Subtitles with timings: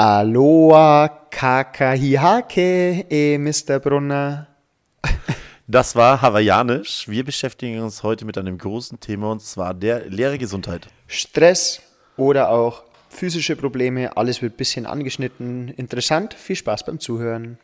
[0.00, 3.78] Aloha kakahihake, eh, Mr.
[3.78, 4.46] Brunner.
[5.66, 7.06] Das war hawaiianisch.
[7.06, 10.88] Wir beschäftigen uns heute mit einem großen Thema und zwar der Lehrergesundheit.
[11.06, 11.82] Stress
[12.16, 15.68] oder auch physische Probleme, alles wird ein bisschen angeschnitten.
[15.68, 17.58] Interessant, viel Spaß beim Zuhören.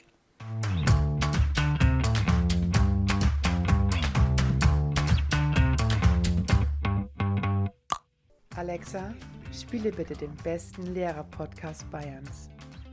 [8.55, 9.15] Alexa,
[9.61, 12.51] spiele bitte den besten Lehrer-Podcast Bayerns.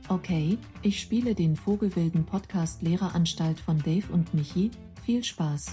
[0.08, 4.70] Okay, ich spiele den Vogelwilden Podcast Lehreranstalt von Dave und Michi.
[5.04, 5.66] Viel Spaß.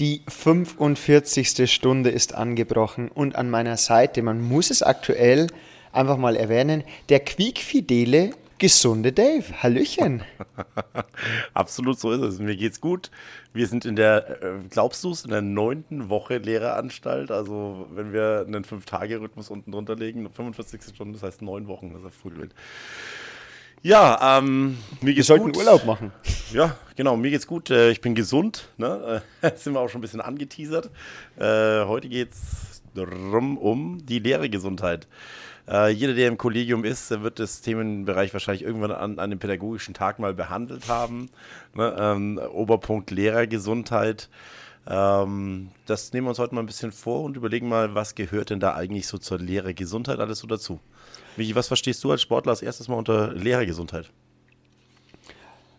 [0.00, 1.72] Die 45.
[1.72, 5.46] Stunde ist angebrochen und an meiner Seite, man muss es aktuell
[5.92, 8.32] einfach mal erwähnen, der quiekfidele
[8.64, 9.44] gesunde Dave.
[9.62, 10.22] Hallöchen.
[11.52, 12.38] Absolut so ist es.
[12.38, 13.10] Mir geht's gut.
[13.52, 17.30] Wir sind in der, äh, glaubst du es, in der neunten Woche Lehreranstalt.
[17.30, 21.98] Also wenn wir einen Fünf-Tage-Rhythmus unten drunter legen, 45 Stunden, das heißt neun Wochen, das
[21.98, 22.54] ist ja früh wild.
[23.82, 25.58] Ja, ähm, mir geht's Wir sollten gut.
[25.58, 26.10] Urlaub machen.
[26.50, 27.68] Ja, genau, mir geht's gut.
[27.68, 28.70] Äh, Ich bin gesund.
[28.78, 29.20] Ne?
[29.56, 30.88] Sind wir auch schon ein bisschen angeteasert.
[31.36, 35.06] Äh, Heute geht's drum um die Lehrergesundheit.
[35.68, 39.38] Äh, Jeder, der im Kollegium ist, der wird das Themenbereich wahrscheinlich irgendwann an, an dem
[39.38, 41.30] pädagogischen Tag mal behandelt haben.
[41.74, 41.96] Ne?
[41.98, 44.28] Ähm, Oberpunkt Lehrergesundheit.
[44.86, 48.50] Ähm, das nehmen wir uns heute mal ein bisschen vor und überlegen mal, was gehört
[48.50, 50.80] denn da eigentlich so zur Lehrergesundheit alles so dazu?
[51.36, 54.10] Michi, was verstehst du als Sportler als erstes mal unter Lehrergesundheit?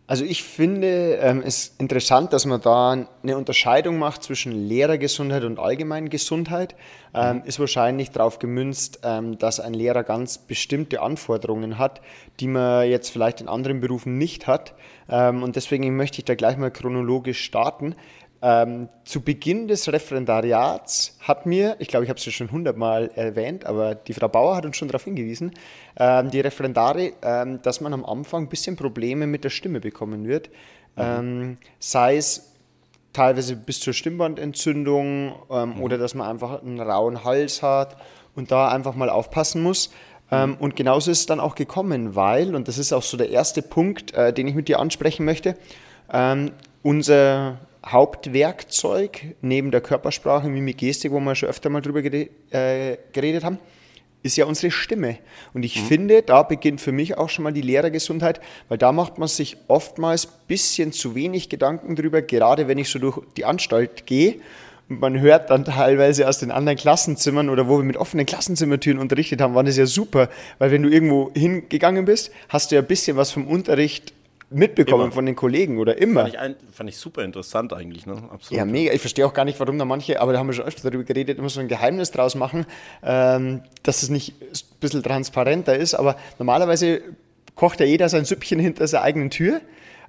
[0.08, 2.92] Also ich finde ähm, es interessant, dass man da
[3.24, 6.76] eine Unterscheidung macht zwischen Lehrergesundheit und Allgemeingesundheit.
[7.16, 12.02] Ähm, ist wahrscheinlich darauf gemünzt, ähm, dass ein Lehrer ganz bestimmte Anforderungen hat,
[12.40, 14.76] die man jetzt vielleicht in anderen Berufen nicht hat.
[15.10, 17.96] Ähm, und deswegen möchte ich da gleich mal chronologisch starten.
[18.48, 23.10] Ähm, zu Beginn des Referendariats hat mir, ich glaube, ich habe es ja schon hundertmal
[23.16, 25.52] erwähnt, aber die Frau Bauer hat uns schon darauf hingewiesen,
[25.98, 30.28] ähm, die Referendare, ähm, dass man am Anfang ein bisschen Probleme mit der Stimme bekommen
[30.28, 30.52] wird.
[30.96, 32.54] Ähm, sei es
[33.14, 37.98] teilweise bis zur Stimmbandentzündung ähm, oder dass man einfach einen rauen Hals hat
[38.36, 39.90] und da einfach mal aufpassen muss.
[40.30, 43.32] Ähm, und genauso ist es dann auch gekommen, weil, und das ist auch so der
[43.32, 45.58] erste Punkt, äh, den ich mit dir ansprechen möchte,
[46.84, 52.98] unser Hauptwerkzeug neben der Körpersprache, Mimik, Gestik, wo wir schon öfter mal drüber gere äh,
[53.14, 53.60] geredet haben,
[54.24, 55.20] ist ja unsere Stimme.
[55.54, 59.20] Und ich finde, da beginnt für mich auch schon mal die Lehrergesundheit, weil da macht
[59.20, 63.46] man sich oftmals ein bisschen zu wenig Gedanken drüber, gerade wenn ich so durch die
[63.46, 64.38] Anstalt gehe
[64.90, 69.00] und man hört dann teilweise aus den anderen Klassenzimmern oder wo wir mit offenen Klassenzimmertüren
[69.00, 72.82] unterrichtet haben, war das ja super, weil wenn du irgendwo hingegangen bist, hast du ja
[72.82, 74.14] ein bisschen was vom Unterricht
[74.56, 75.12] mitbekommen Immer.
[75.12, 76.22] von den Kollegen oder immer.
[76.22, 78.14] Fand ich, ein, fand ich super interessant eigentlich, ne?
[78.32, 78.58] Absolut.
[78.58, 78.94] Ja, mega.
[78.94, 81.04] Ich verstehe auch gar nicht, warum da manche, aber da haben wir schon öfter darüber
[81.04, 82.66] geredet, immer so ein Geheimnis draus machen,
[83.04, 85.94] ähm, dass es nicht ein bisschen transparenter ist.
[85.94, 87.02] Aber normalerweise
[87.56, 89.62] kocht ja jeder sein Süppchen hinter seiner eigenen Tür.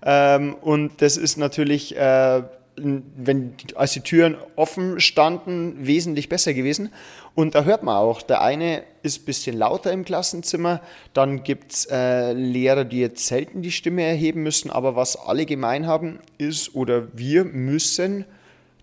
[0.02, 2.42] Ähm, und das ist natürlich, äh,
[2.76, 6.92] wenn, als die Türen offen standen, wesentlich besser gewesen.
[7.34, 10.80] Und da hört man auch, der eine ist ein bisschen lauter im Klassenzimmer,
[11.14, 15.46] dann gibt es äh, Lehrer, die jetzt selten die Stimme erheben müssen, aber was alle
[15.46, 18.24] gemein haben, ist, oder wir müssen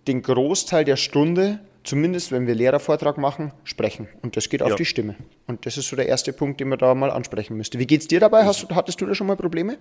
[0.07, 4.07] den Großteil der Stunde, zumindest wenn wir Lehrervortrag machen, sprechen.
[4.21, 4.75] Und das geht auf Ja.
[4.75, 5.15] die Stimme.
[5.47, 7.79] Und das ist so der erste Punkt, den man da mal ansprechen müsste.
[7.79, 8.45] Wie geht's dir dabei?
[8.45, 9.77] Hast, hattest du da schon mal Probleme?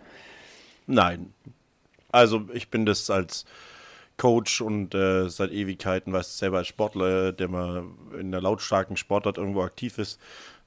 [0.86, 1.32] Nein.
[2.10, 3.44] Also ich bin das als
[4.16, 8.96] Coach und äh, seit Ewigkeiten, weißt du selber als Sportler, der mal in einer lautstarken
[8.96, 10.20] Sportart irgendwo aktiv ist.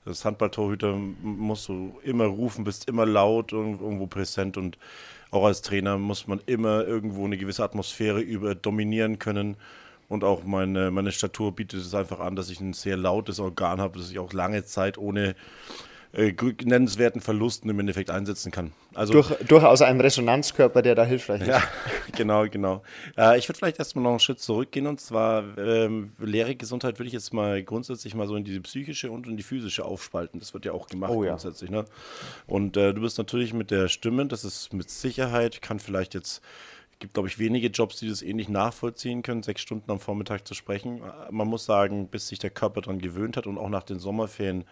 [0.04, 4.78] Das Handballtorhüter musst du immer rufen, bist immer laut, irg- irgendwo präsent und
[5.32, 9.58] auch als Trainer muss man immer irgendwo eine gewisse Atmosphäre über dominieren können.
[10.08, 13.82] Und auch meine, meine Statur bietet es einfach an, dass ich ein sehr lautes Organ
[13.82, 15.36] habe, das ich auch lange Zeit ohne
[16.16, 16.34] äh,
[16.64, 18.72] nennenswerten Verlusten im Endeffekt einsetzen kann.
[18.94, 21.48] Also Durch, durchaus ein Resonanzkörper, der da hilfreich ist.
[21.48, 21.62] ja,
[22.16, 22.84] genau, genau.
[23.18, 27.14] Äh, ich würde vielleicht erstmal noch einen Schritt zurückgehen und zwar ähm, Lehrergesundheit würde ich
[27.14, 30.40] jetzt mal grundsätzlich mal so in diese psychische und in die physische aufspalten.
[30.40, 31.32] Das wird ja auch gemacht Oh ja.
[31.32, 31.70] grundsätzlich.
[31.70, 31.84] Ne?
[32.48, 36.42] Und äh, du bist natürlich mit der Stimme, das ist mit Sicherheit, kann vielleicht jetzt,
[37.00, 40.54] gibt glaube ich wenige Jobs, die das ähnlich nachvollziehen können, sechs Stunden am Vormittag zu
[40.54, 41.00] sprechen.
[41.00, 44.00] Äh, Man muss sagen, bis sich der Körper daran gewöhnt hat und auch nach den
[44.00, 44.64] Sommerferien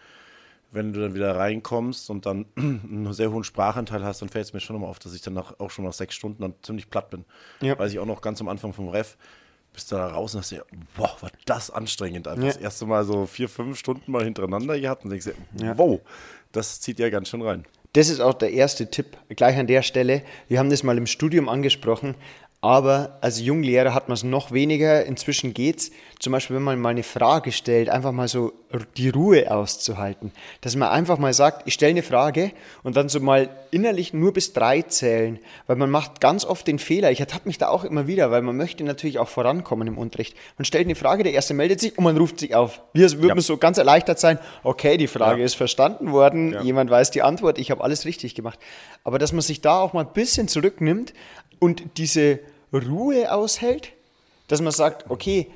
[0.73, 4.53] wenn du dann wieder reinkommst und dann einen sehr hohen Sprachanteil hast, dann fällt es
[4.53, 6.89] mir schon immer auf, dass ich dann nach, auch schon nach sechs Stunden dann ziemlich
[6.89, 7.25] platt bin.
[7.61, 7.77] Ja.
[7.77, 9.17] Weiß ich auch noch ganz am Anfang vom Ref,
[9.71, 10.65] bist du da raus und hast dir,
[10.97, 12.27] boah, war das anstrengend.
[12.27, 12.49] Einfach Ja.
[12.49, 15.77] das erste Mal so vier, fünf Stunden mal hintereinander gehabt und denkst dir, Ja.
[15.77, 15.99] wow,
[16.51, 17.65] das zieht ja ganz schön rein.
[17.93, 20.23] Das ist auch der erste Tipp, gleich an der Stelle.
[20.47, 22.15] Wir haben das mal im Studium angesprochen.
[22.63, 25.03] Aber als Junglehrer hat man es noch weniger.
[25.03, 25.91] Inzwischen geht's.
[26.17, 28.53] Zum Beispiel, wenn man mal eine Frage stellt, einfach mal so
[28.95, 30.31] die Ruhe auszuhalten.
[30.61, 34.31] Dass man einfach mal sagt, ich stelle eine Frage und dann so mal innerlich nur
[34.31, 35.39] bis drei zählen.
[35.67, 37.11] Weil man macht ganz oft den Fehler.
[37.11, 40.33] Ich ertappe mich da auch immer wieder, weil man möchte natürlich auch vorankommen im Unterricht.
[40.57, 42.81] Man stellt eine Frage, der Erste meldet sich und man ruft sich auf.
[42.93, 43.41] Wir würden ja.
[43.41, 45.45] so ganz erleichtert sein, okay, die Frage ja.
[45.45, 46.61] ist verstanden worden, ja.
[46.61, 48.57] jemand weiß die Antwort, ich habe alles richtig gemacht.
[49.03, 51.13] Aber dass man sich da auch mal ein bisschen zurücknimmt
[51.59, 52.39] und diese
[52.73, 53.91] Ruhe aushält,
[54.47, 55.47] dass man sagt, okay,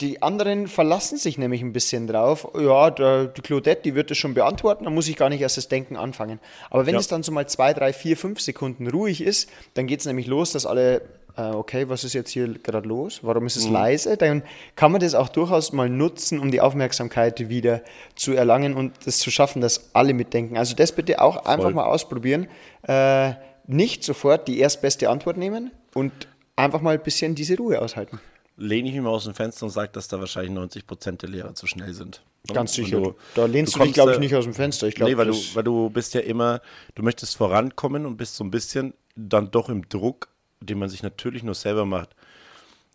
[0.00, 2.48] die anderen verlassen sich nämlich ein bisschen drauf.
[2.58, 5.56] Ja, der, die Claudette, die wird es schon beantworten, dann muss ich gar nicht erst
[5.56, 6.40] das Denken anfangen.
[6.70, 7.00] Aber wenn ja.
[7.00, 10.26] es dann so mal zwei, drei, vier, fünf Sekunden ruhig ist, dann geht es nämlich
[10.26, 11.02] los, dass alle,
[11.36, 13.20] äh, okay, was ist jetzt hier gerade los?
[13.22, 13.72] Warum ist es mhm.
[13.72, 14.16] leise?
[14.16, 14.42] Dann
[14.74, 17.80] kann man das auch durchaus mal nutzen, um die Aufmerksamkeit wieder
[18.16, 20.58] zu erlangen und es zu schaffen, dass alle mitdenken.
[20.58, 22.48] Also das bitte auch einfach mal ausprobieren.
[22.82, 23.34] Äh,
[23.66, 26.12] nicht sofort die erstbeste Antwort nehmen und
[26.56, 28.20] einfach mal ein bisschen diese Ruhe aushalten.
[28.56, 31.28] Lehne ich mich mal aus dem Fenster und sage, dass da wahrscheinlich 90 Prozent der
[31.28, 32.22] Lehrer zu schnell sind.
[32.52, 33.00] Ganz sicher.
[33.00, 34.86] Du, da lehnst du, du dich, glaube ich, nicht aus dem Fenster.
[34.86, 36.60] Ich glaub, nee, weil du, weil du bist ja immer,
[36.94, 40.28] du möchtest vorankommen und bist so ein bisschen dann doch im Druck,
[40.60, 42.10] den man sich natürlich nur selber macht.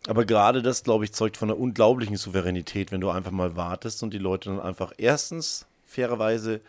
[0.06, 4.02] Aber gerade das, glaube ich, zeugt von einer unglaublichen Souveränität, wenn du einfach mal wartest
[4.02, 6.60] und die Leute dann einfach erstens fairerweise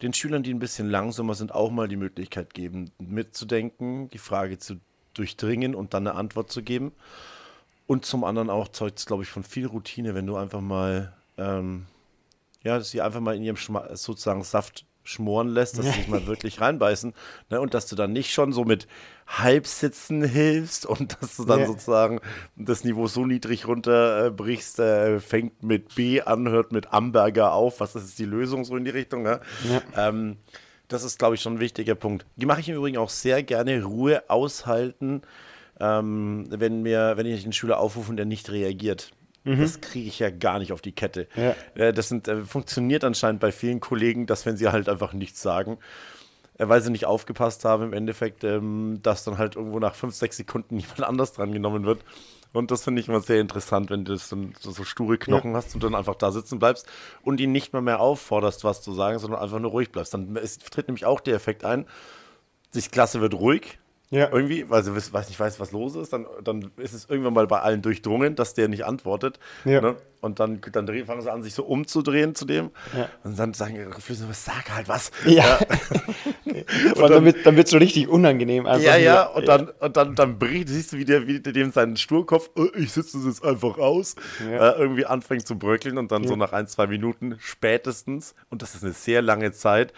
[0.00, 4.58] den Schülern, die ein bisschen langsamer sind, auch mal die Möglichkeit geben, mitzudenken, die Frage
[4.58, 4.76] zu
[5.14, 6.92] durchdringen und dann eine Antwort zu geben.
[7.86, 11.12] Und zum anderen auch zeugt es, glaube ich, von viel Routine, wenn du einfach mal,
[11.38, 11.86] ähm,
[12.62, 16.08] ja, dass sie einfach mal in ihrem Schma sozusagen Saft schmoren lässt, dass sie sich
[16.08, 17.14] mal wirklich reinbeißen.
[17.48, 17.60] Ne?
[17.60, 18.86] Und dass du dann nicht schon so mit
[19.26, 21.66] Halbsitzen hilfst und dass du dann ja.
[21.66, 22.20] sozusagen
[22.56, 27.80] das Niveau so niedrig runterbrichst, äh, fängt mit B an, hört mit Amberger auf.
[27.80, 29.22] Was ist die Lösung so in die Richtung?
[29.22, 29.40] Ne?
[29.68, 30.08] Ja.
[30.08, 30.36] Ähm,
[30.92, 32.26] das ist, glaube ich, schon ein wichtiger Punkt.
[32.36, 33.82] Die mache ich im Übrigen auch sehr gerne.
[33.82, 35.22] Ruhe aushalten,
[35.78, 39.12] ähm, wenn, mir, wenn ich einen Schüler aufrufe und der nicht reagiert.
[39.44, 39.60] Mhm.
[39.60, 41.28] Das kriege ich ja gar nicht auf die Kette.
[41.36, 41.54] Ja.
[41.74, 45.40] Äh, das sind, äh, funktioniert anscheinend bei vielen Kollegen, dass wenn sie halt einfach nichts
[45.40, 45.78] sagen,
[46.58, 50.14] äh, weil sie nicht aufgepasst haben, im Endeffekt, ähm, dass dann halt irgendwo nach fünf,
[50.14, 52.04] sechs Sekunden jemand anders dran genommen wird.
[52.52, 55.58] Und das finde ich immer sehr interessant, wenn du dann so, sture Knochen ja.
[55.58, 56.86] hast und dann einfach da sitzen bleibst
[57.22, 60.14] und ihn nicht mal mehr aufforderst, was zu sagen, sondern einfach nur ruhig bleibst.
[60.14, 61.86] Dann ist, tritt nämlich auch der Effekt ein,
[62.74, 63.78] die Klasse wird ruhig,
[64.10, 64.28] ja.
[64.32, 67.46] Irgendwie, weil sie weiß, nicht weiß, was los ist, dann, dann ist es irgendwann mal
[67.46, 69.38] bei allen durchdrungen, dass der nicht antwortet.
[69.64, 69.80] Ja.
[69.80, 69.96] Ne?
[70.20, 72.70] Und dann, dann fangen sie an, sich so umzudrehen zu dem.
[72.96, 73.08] Ja.
[73.22, 75.12] Und dann sagen ihre Flüsse, sag halt was.
[75.26, 75.60] Ja.
[76.44, 78.66] und, und dann, wird, dann wird so richtig unangenehm.
[78.66, 81.70] Einfach ja, ja, und dann, und dann, dann bricht, siehst du, wie der, wie dem
[81.70, 86.10] seinen Sturkopf, oh, ich sitze das jetzt einfach aus, äh, irgendwie anfängt zu bröckeln und
[86.10, 89.92] dann so nach ein, zwei Minuten spätestens, und das ist eine sehr lange Zeit,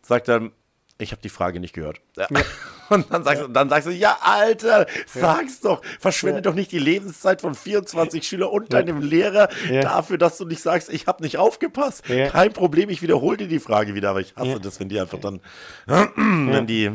[0.00, 0.52] sagt dann,
[1.02, 2.00] ich habe die Frage nicht gehört.
[2.16, 2.26] Ja.
[2.30, 2.40] Ja.
[2.88, 3.46] Und dann sagst, ja.
[3.46, 5.80] du, dann sagst du, ja, Alter, sag's doch.
[5.98, 9.48] Verschwende doch nicht die Lebenszeit von 24 Schülern und deinem Lehrer
[9.80, 12.04] dafür, dass du nicht sagst, ich habe nicht aufgepasst.
[12.04, 15.18] Kein Problem, ich wiederhole dir die Frage wieder, aber ich hasse das, wenn die einfach
[15.20, 15.40] dann,
[15.86, 16.90] wenn die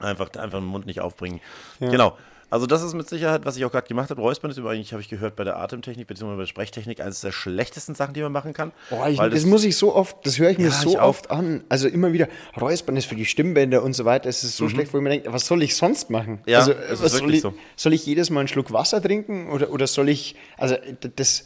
[0.00, 1.40] einfach, einfach den Mund nicht aufbringen.
[1.78, 2.18] Genau.
[2.50, 4.20] Also das ist mit Sicherheit, was ich auch gerade gemacht habe.
[4.20, 6.30] Räuspern ist übrigens, habe ich gehört, bei der Atemtechnik bzw.
[6.30, 8.72] bei der Sprechtechnik eines der schlechtesten Sachen, die man machen kann.
[8.90, 11.00] Oh, ich, das, das, muss ich so oft, das höre ich mir ja, so ich
[11.00, 11.62] oft an.
[11.68, 12.28] Also immer wieder,
[12.58, 14.28] Räuspern ist für die Stimmbänder und so weiter.
[14.28, 14.70] Es ist so mhm.
[14.70, 16.40] schlecht, wo ich mir denke, was soll ich sonst machen?
[16.46, 17.52] Ja, also, was soll ich, so.
[17.76, 20.76] soll ich jedes Mal einen Schluck Wasser trinken oder, oder soll ich, also
[21.16, 21.44] das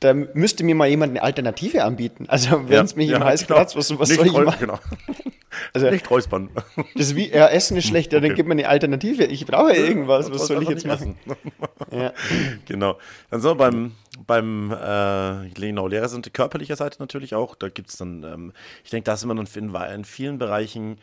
[0.00, 2.24] da müsste mir mal jemand eine Alternative anbieten.
[2.28, 3.58] Also wenn es ja, mich ja, im Hals genau.
[3.58, 4.56] kratzt, was, was soll ich machen?
[4.60, 4.78] Genau.
[5.72, 6.50] Also, nicht räuspern.
[6.94, 8.36] Das ist wie, ja, Essen ist schlecht, ja, dann okay.
[8.36, 9.24] gib mir eine Alternative.
[9.24, 11.16] Ich brauche irgendwas, was soll ich jetzt machen?
[11.90, 12.12] ja.
[12.66, 12.98] Genau.
[13.30, 13.92] Dann so beim,
[14.26, 17.54] beim äh, genau, Lehrer sind körperlicher Seite natürlich auch.
[17.54, 18.52] Da gibt es dann, ähm,
[18.84, 20.98] ich denke, da ist immer dann in, in vielen Bereichen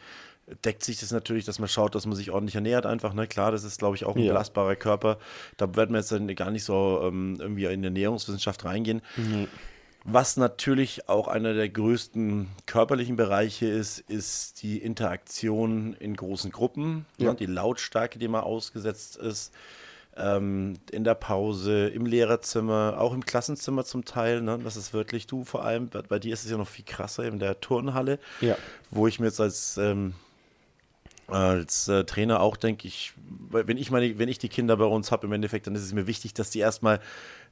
[0.65, 3.13] deckt sich das natürlich, dass man schaut, dass man sich ordentlich ernährt einfach.
[3.13, 3.27] Ne?
[3.27, 4.31] Klar, das ist, glaube ich, auch ein ja.
[4.31, 5.17] belastbarer Körper.
[5.57, 9.01] Da werden wir jetzt dann gar nicht so ähm, irgendwie in die Ernährungswissenschaft reingehen.
[9.15, 9.47] Mhm.
[10.03, 17.05] Was natürlich auch einer der größten körperlichen Bereiche ist, ist die Interaktion in großen Gruppen,
[17.17, 17.25] ne?
[17.25, 17.31] ja.
[17.31, 17.35] ne?
[17.35, 19.53] die Lautstärke, die man ausgesetzt ist.
[20.17, 24.41] Ähm, in der Pause, im Lehrerzimmer, auch im Klassenzimmer zum Teil.
[24.41, 24.59] Ne?
[24.61, 25.87] Das ist wirklich du vor allem.
[25.87, 28.57] Bei, bei, dir ist es ja noch viel krasser in der Turnhalle, ja.
[28.89, 30.13] wo ich mir jetzt als ähm,
[31.31, 33.13] als äh, Trainer auch denke ich,
[33.49, 35.93] wenn ich meine, wenn ich die Kinder bei uns habe im Endeffekt, dann ist es
[35.93, 36.99] mir wichtig, dass die erstmal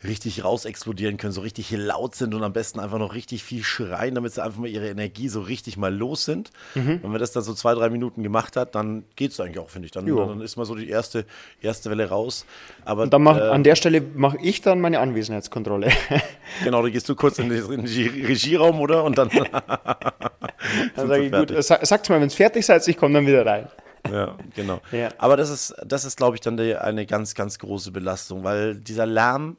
[0.04, 3.64] richtig raus explodieren können, so richtig laut sind und am besten einfach noch richtig viel
[3.64, 6.52] schreien, damit sie einfach mal ihre Energie so richtig mal los sind.
[6.76, 7.04] Mhm.
[7.04, 9.70] Wenn man das dann so zwei, drei Minuten gemacht hat, dann geht es eigentlich auch,
[9.70, 9.92] finde ich.
[9.92, 11.26] Dann, dann, ist mal so die erste,
[11.62, 12.46] erste Welle raus.
[12.86, 15.90] Aber und dann mach, äh, an der Stelle mache ich dann meine Anwesenheitskontrolle.
[16.64, 19.04] genau, da gehst du kurz in den, in den Regieraum, oder?
[19.04, 19.30] Und dann.
[20.96, 23.46] dann sage ich, gut, sag, sag's mal, wenn es fertig seid, ich komme dann wieder
[23.46, 23.68] rein.
[24.10, 24.80] Ja, genau.
[24.92, 25.10] Ja.
[25.18, 28.76] Aber das ist, das ist, glaube ich, dann die, eine ganz, ganz große Belastung, weil
[28.76, 29.58] dieser Lärm,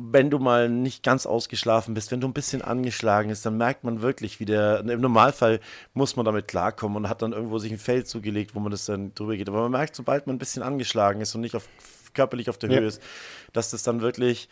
[0.00, 3.82] wenn du mal nicht ganz ausgeschlafen bist, wenn du ein bisschen angeschlagen ist, dann merkt
[3.82, 5.58] man wirklich, wie der, im Normalfall
[5.92, 8.84] muss man damit klarkommen und hat dann irgendwo sich ein Feld zugelegt, wo man das
[8.84, 9.48] dann drüber geht.
[9.48, 11.68] Aber man merkt, sobald man ein bisschen angeschlagen ist und nicht auf,
[12.14, 12.78] körperlich auf der Ja.
[12.78, 13.02] Höhe ist,
[13.52, 14.48] dass das dann wirklich,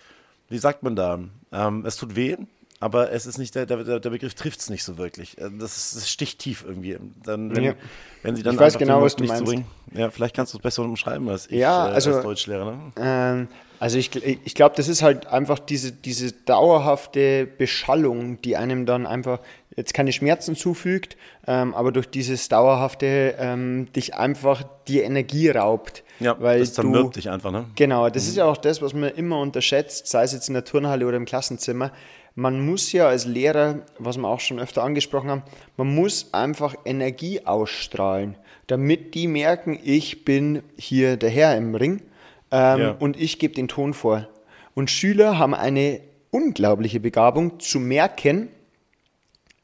[0.48, 1.20] wie sagt man da,
[1.52, 2.36] ähm, es tut weh,
[2.80, 5.38] aber es ist nicht, der, der, der Begriff trifft es nicht so wirklich.
[5.38, 6.98] Äh, Das, ist, das sticht tief irgendwie.
[7.24, 7.74] Dann, wenn, Ja.
[8.22, 9.44] wenn sie dann Ich weiß genau, was du meinst.
[9.44, 9.64] bringen.
[9.92, 12.64] Ja, vielleicht kannst du es besser umschreiben als ich Ja, äh, also- als Deutschlehrer.
[12.72, 12.92] Ne?
[12.96, 13.48] Ähm,
[13.78, 19.06] also ich, ich glaube, das ist halt einfach diese, diese dauerhafte Beschallung, die einem dann
[19.06, 19.40] einfach
[19.76, 21.16] jetzt keine Schmerzen zufügt,
[21.46, 26.02] ähm, aber durch dieses dauerhafte ähm, dich einfach die Energie raubt.
[26.18, 27.66] Ja, weil das zermürbt dich einfach, ne?
[27.74, 30.64] Genau, das ist ja auch das, was man immer unterschätzt, sei es jetzt in der
[30.64, 31.92] Turnhalle oder im Klassenzimmer.
[32.34, 35.42] Man muss ja als Lehrer, was wir auch schon öfter angesprochen haben,
[35.76, 42.00] man muss einfach Energie ausstrahlen, damit die merken, ich bin hier der Herr im Ring
[42.50, 42.90] ähm, Ja.
[42.98, 44.28] und ich gebe den Ton vor.
[44.74, 46.00] Und Schüler haben eine
[46.30, 48.48] unglaubliche Begabung zu merken,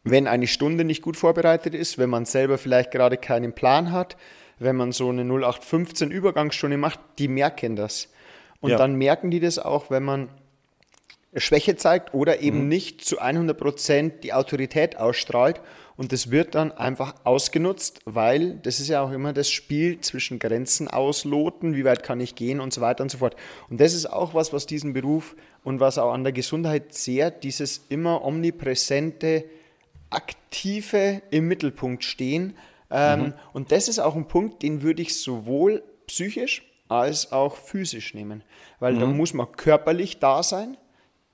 [0.05, 4.17] wenn eine Stunde nicht gut vorbereitet ist, wenn man selber vielleicht gerade keinen Plan hat,
[4.59, 8.09] wenn man so eine 0815 Übergangsstunde macht, die merken das.
[8.61, 8.79] Und Ja.
[8.79, 10.29] dann merken die das auch, wenn man
[11.37, 15.61] Schwäche zeigt oder eben nicht zu 100% die Autorität ausstrahlt.
[15.97, 20.39] Und das wird dann einfach ausgenutzt, weil das ist ja auch immer das Spiel zwischen
[20.39, 23.37] Grenzen ausloten, wie weit kann ich gehen und so weiter und so fort.
[23.69, 27.45] Und das ist auch was, was diesen Beruf und was auch an der Gesundheit zehrt,
[27.45, 29.45] dieses immer omnipräsente,
[30.11, 32.57] aktive im Mittelpunkt stehen.
[32.91, 38.13] Ähm, Und das ist auch ein Punkt, den würde ich sowohl psychisch als auch physisch
[38.13, 38.45] nehmen,
[38.79, 40.77] weil da muss man körperlich da sein,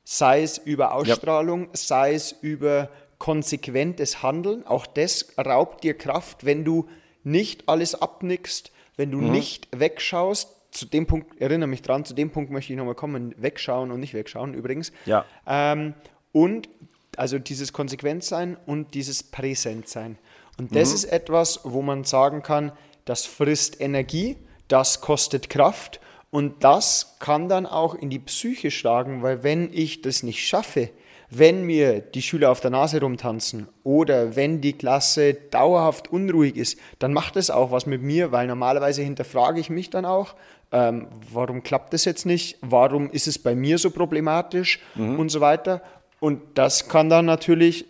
[0.04, 4.66] sei es über Ausstrahlung, sei es über konsequentes Handeln.
[4.66, 6.88] Auch das raubt dir Kraft, wenn du
[7.24, 10.54] nicht alles abnickst, wenn du nicht wegschaust.
[10.70, 14.00] Zu dem Punkt, erinnere mich dran, zu dem Punkt möchte ich nochmal kommen, wegschauen und
[14.00, 14.92] nicht wegschauen übrigens.
[15.06, 15.24] Ja.
[15.46, 15.94] Ähm,
[16.32, 16.68] und
[17.16, 20.18] also dieses Konsequentsein und dieses Präsentsein.
[20.58, 22.72] Und das ist etwas, wo man sagen kann,
[23.04, 24.36] das frisst Energie,
[24.68, 30.02] das kostet Kraft und das kann dann auch in die Psyche schlagen, weil wenn ich
[30.02, 30.90] das nicht schaffe,
[31.30, 36.78] wenn mir die Schüler auf der Nase rumtanzen oder wenn die Klasse dauerhaft unruhig ist,
[36.98, 40.34] dann macht es auch was mit mir, weil normalerweise hinterfrage ich mich dann auch,
[40.72, 44.80] ähm, warum klappt das jetzt nicht, warum ist es bei mir so problematisch
[45.18, 45.82] und so weiter.
[46.20, 47.86] Und das kann dann natürlich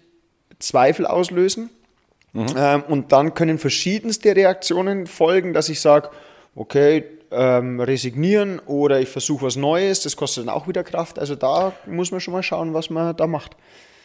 [0.58, 1.70] Zweifel auslösen.
[2.34, 6.10] Ähm, und dann können verschiedenste Reaktionen folgen, dass ich sage,
[6.54, 11.18] okay, ähm, resignieren oder ich versuche was Neues, das kostet dann auch wieder Kraft.
[11.18, 13.56] Also da muss man schon mal schauen, was man da macht.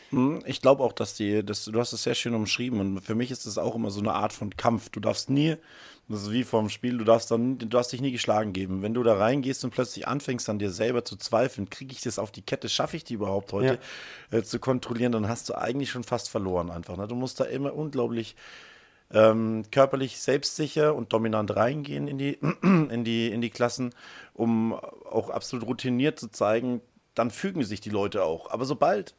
[0.10, 3.16] Hm, Ich glaube auch, dass die, das, du hast es sehr schön umschrieben und für
[3.16, 4.90] mich ist es auch immer so eine Art von Kampf.
[4.90, 5.56] Du darfst nie,
[6.10, 8.82] das ist wie vorm Spiel, du darfst dann, du darfst dich nie geschlagen geben.
[8.82, 12.20] Wenn du da reingehst und plötzlich anfängst an dir selber zu zweifeln, kriege ich das
[12.20, 13.80] auf die Kette, schaffe ich die überhaupt heute
[14.32, 16.98] äh, zu kontrollieren, dann hast du eigentlich schon fast verloren einfach.
[16.98, 17.08] Ne?
[17.08, 18.36] Du musst da immer unglaublich
[19.14, 23.94] ähm, körperlich selbstsicher und dominant reingehen in die, in, die, in die Klassen,
[24.34, 26.82] um auch absolut routiniert zu zeigen,
[27.14, 28.50] dann fügen sich die Leute auch.
[28.50, 29.16] Aber sobald,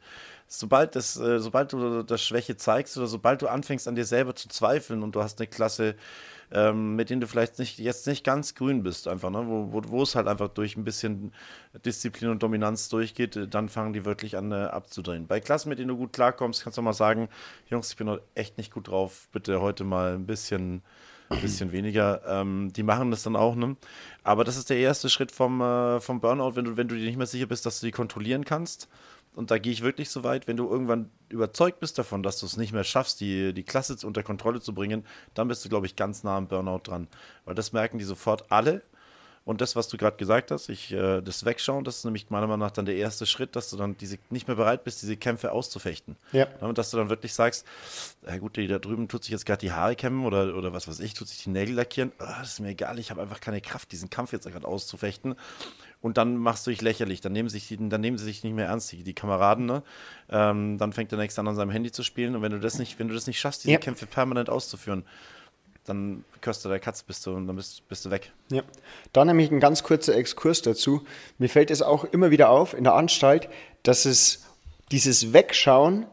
[0.47, 4.35] sobald, das, äh, sobald du das Schwäche zeigst oder sobald du anfängst an dir selber
[4.35, 5.95] zu zweifeln und du hast eine Klasse,
[6.51, 9.45] ähm, mit denen du vielleicht nicht, jetzt nicht ganz grün bist, einfach, ne?
[9.47, 11.33] wo, wo, wo es halt einfach durch ein bisschen
[11.85, 15.27] Disziplin und Dominanz durchgeht, äh, dann fangen die wirklich an äh, abzudrehen.
[15.27, 17.29] Bei Klassen, mit denen du gut klarkommst, kannst du mal sagen,
[17.69, 20.81] Jungs, ich bin heute echt nicht gut drauf, bitte heute mal ein bisschen,
[21.41, 22.21] bisschen weniger.
[22.27, 23.75] Ähm, die machen das dann auch, ne?
[24.23, 27.05] Aber das ist der erste Schritt vom, äh, vom Burnout, wenn du, wenn du dir
[27.05, 28.87] nicht mehr sicher bist, dass du die kontrollieren kannst.
[29.35, 32.45] Und da gehe ich wirklich so weit, wenn du irgendwann überzeugt bist davon, dass du
[32.45, 35.85] es nicht mehr schaffst, die, die Klasse unter Kontrolle zu bringen, dann bist du, glaube
[35.85, 37.07] ich, ganz nah am Burnout dran.
[37.43, 38.81] Weil das merken die sofort alle.
[39.45, 42.47] Und das, was du gerade gesagt hast, ich, äh, das Wegschauen, das ist nämlich meiner
[42.47, 45.17] Meinung nach dann der erste Schritt, dass du dann diese, nicht mehr bereit bist, diese
[45.17, 46.15] Kämpfe auszufechten.
[46.31, 46.47] Ja.
[46.61, 47.63] Und dass du dann wirklich sagst,
[48.27, 50.87] ja gut, die da drüben tut sich jetzt gerade die Haare kämmen oder, oder was
[50.87, 52.11] weiß ich, tut sich die Nägel lackieren.
[52.17, 55.35] Das ist mir egal, ich habe einfach keine Kraft, diesen Kampf jetzt gerade auszufechten.
[56.05, 58.53] Und dann machst du dich lächerlich, dann nehmen, sich die, dann nehmen sie sich nicht
[58.53, 59.81] mehr ernst, die, die Kameraden, ne?
[60.29, 62.35] Ähm, dann fängt der Nächste an, an seinem Handy zu spielen.
[62.35, 63.79] Und wenn du das nicht, wenn du das nicht schaffst, diese Ja.
[63.79, 65.03] Kämpfe permanent auszuführen,
[65.85, 68.31] dann kostet der Katz, bist du und dann bist, bist du weg.
[68.51, 68.61] Ja.
[69.13, 71.03] Da nämlich ein ganz kurzer Exkurs dazu.
[71.39, 73.49] Mir fällt es auch immer wieder auf in der Anstalt,
[73.81, 74.45] dass es
[74.91, 76.05] dieses Wegschauen,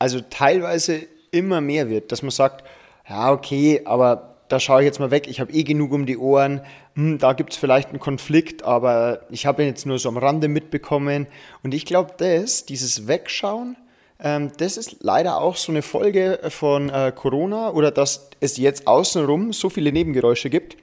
[0.00, 2.64] also teilweise immer mehr wird, dass man sagt,
[3.08, 6.16] ja, okay, aber da schaue ich jetzt mal weg, ich habe eh genug um die
[6.16, 6.62] Ohren,
[6.94, 10.16] hm, da gibt es vielleicht einen Konflikt, aber ich habe ihn jetzt nur so am
[10.16, 11.26] Rande mitbekommen.
[11.62, 13.76] Und ich glaube, das, dieses Wegschauen,
[14.20, 18.86] ähm, das ist leider auch so eine Folge von äh, Corona oder dass es jetzt
[18.86, 20.76] außenrum so viele Nebengeräusche gibt,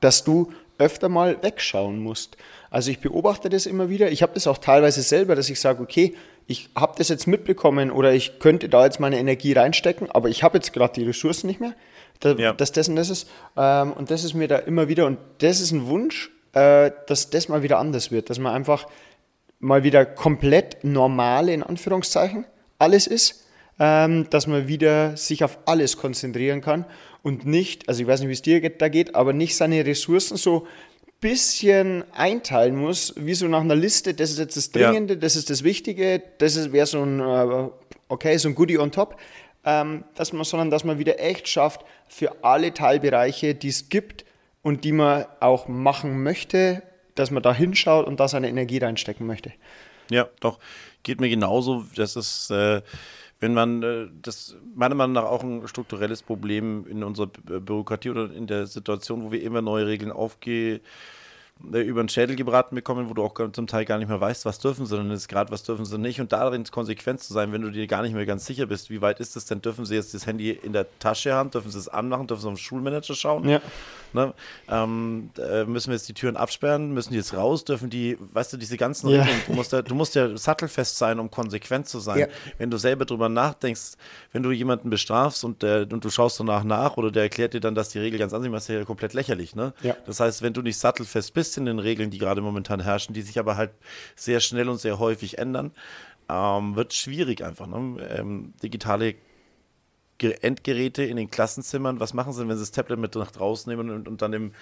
[0.00, 2.36] dass du öfter mal wegschauen musst.
[2.70, 4.10] Also ich beobachte das immer wieder.
[4.10, 6.14] Ich habe das auch teilweise selber, dass ich sage, okay,
[6.46, 10.42] ich habe das jetzt mitbekommen oder ich könnte da jetzt meine Energie reinstecken, aber ich
[10.42, 11.74] habe jetzt gerade die Ressourcen nicht mehr,
[12.20, 12.52] da, ja.
[12.52, 13.28] dass das und das ist.
[13.56, 17.30] Ähm, und das ist mir da immer wieder, und das ist ein Wunsch, äh, dass
[17.30, 18.86] das mal wieder anders wird, dass man einfach
[19.58, 22.44] mal wieder komplett normal in Anführungszeichen
[22.78, 23.44] alles ist,
[23.78, 26.84] ähm, dass man wieder sich auf alles konzentrieren kann
[27.22, 30.36] und nicht, also ich weiß nicht, wie es dir da geht, aber nicht seine Ressourcen
[30.36, 30.66] so
[31.20, 35.20] bisschen einteilen muss, wie so nach einer Liste, das ist jetzt das Dringende, ja.
[35.20, 37.70] das ist das Wichtige, das wäre so ein, äh,
[38.08, 39.16] okay, so ein Goodie on top,
[39.64, 44.24] ähm, dass man, sondern dass man wieder echt schafft, für alle Teilbereiche, die es gibt
[44.62, 46.82] und die man auch machen möchte,
[47.14, 49.52] dass man da hinschaut und da seine Energie reinstecken möchte.
[50.10, 50.58] Ja, doch,
[51.02, 51.84] geht mir genauso.
[51.96, 52.82] Das ist, äh,
[53.40, 58.30] wenn man, äh, das meiner Meinung nach auch ein strukturelles Problem in unserer Bürokratie oder
[58.32, 60.80] in der Situation, wo wir immer neue Regeln aufgehen äh,
[61.60, 64.58] über den Schädel gebraten bekommen, wo du auch zum Teil gar nicht mehr weißt, was
[64.58, 66.20] dürfen sie, denn ist gerade, was dürfen sie nicht.
[66.20, 69.00] Und darin konsequent zu sein, wenn du dir gar nicht mehr ganz sicher bist, wie
[69.00, 71.78] weit ist es denn, dürfen sie jetzt das Handy in der Tasche haben, dürfen sie
[71.78, 73.48] es anmachen, dürfen sie auf den Schulmanager schauen.
[73.48, 73.60] Ja.
[74.12, 74.34] Ne?
[74.68, 78.52] Ähm, äh, müssen wir jetzt die Türen absperren, müssen die jetzt raus, dürfen die, weißt
[78.52, 79.22] du, diese ganzen ja.
[79.22, 82.18] Regeln, du musst, ja, du musst ja sattelfest sein, um konsequent zu sein.
[82.18, 82.26] Ja.
[82.58, 83.92] Wenn du selber drüber nachdenkst,
[84.32, 87.60] wenn du jemanden bestrafst und, der, und du schaust danach nach oder der erklärt dir
[87.60, 89.56] dann, dass die Regel ganz anders ist, ist ja komplett lächerlich.
[89.56, 89.72] Ne?
[90.06, 93.22] Das heißt, wenn du nicht sattelfest bist in den Regeln, die gerade momentan herrschen, die
[93.22, 93.72] sich aber halt
[94.16, 95.72] sehr schnell und sehr häufig ändern,
[96.28, 97.66] ähm, wird schwierig einfach.
[97.66, 98.06] Ne?
[98.16, 99.14] Ähm, digitale
[100.20, 103.90] Endgeräte in den Klassenzimmern, was machen sie, wenn sie das Tablet mit nach draußen nehmen
[103.90, 104.52] und, und dann im,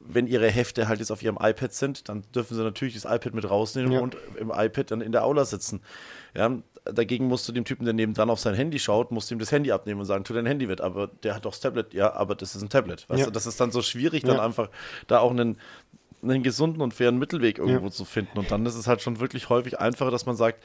[0.00, 3.34] wenn ihre Hefte halt jetzt auf ihrem iPad sind, dann dürfen sie natürlich das iPad
[3.34, 4.00] mit rausnehmen ja.
[4.00, 5.82] und im iPad dann in der Aula sitzen.
[6.34, 9.38] Ja, dagegen musst du dem Typen, der nebendran auf sein Handy schaut, musst du ihm
[9.38, 10.80] das Handy abnehmen und sagen, tu dein Handy weg.
[10.80, 11.92] Aber der hat doch das Tablet.
[11.92, 13.08] Ja, aber das ist ein Tablet.
[13.08, 13.26] Weißt ja.
[13.26, 14.70] du, das ist dann so schwierig, dann einfach
[15.06, 15.58] da auch einen,
[16.22, 18.38] einen gesunden und fairen Mittelweg irgendwo zu finden.
[18.38, 20.62] Und dann ist es halt schon wirklich häufig einfacher, dass man sagt,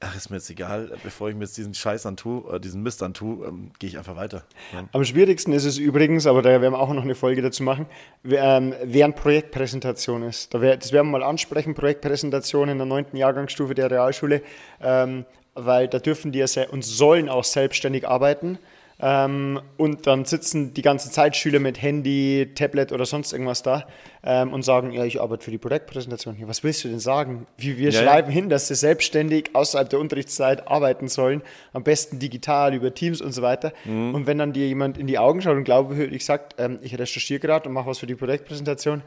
[0.00, 3.02] ach, ist mir jetzt egal, bevor ich mir jetzt diesen Scheiß antue, äh, diesen Mist
[3.02, 4.44] antue, ähm, gehe ich einfach weiter.
[4.72, 4.84] Ja.
[4.92, 7.86] Am schwierigsten ist es übrigens, aber da werden wir auch noch eine Folge dazu machen,
[8.22, 10.52] während Projektpräsentation ist.
[10.52, 14.42] Das werden wir mal ansprechen, Projektpräsentation in der neunten Jahrgangsstufe der Realschule,
[14.80, 18.58] ähm, weil da dürfen die ja und sollen auch selbstständig arbeiten.
[18.98, 23.86] Ähm, und dann sitzen die ganze Zeit Schüler mit Handy, Tablet oder sonst irgendwas da
[24.22, 26.36] ähm, und sagen, ja, ich arbeite für die Projektpräsentation.
[26.46, 27.46] Was willst du denn sagen?
[27.58, 28.34] Wie, wir ja, schreiben ja.
[28.34, 31.42] hin, dass sie selbstständig außerhalb der Unterrichtszeit arbeiten sollen,
[31.74, 33.72] am besten digital über Teams und so weiter.
[33.84, 34.14] Mhm.
[34.14, 37.40] Und wenn dann dir jemand in die Augen schaut und glaubwürdig sagt, ähm, ich recherchiere
[37.40, 39.02] gerade und mache was für die Projektpräsentation,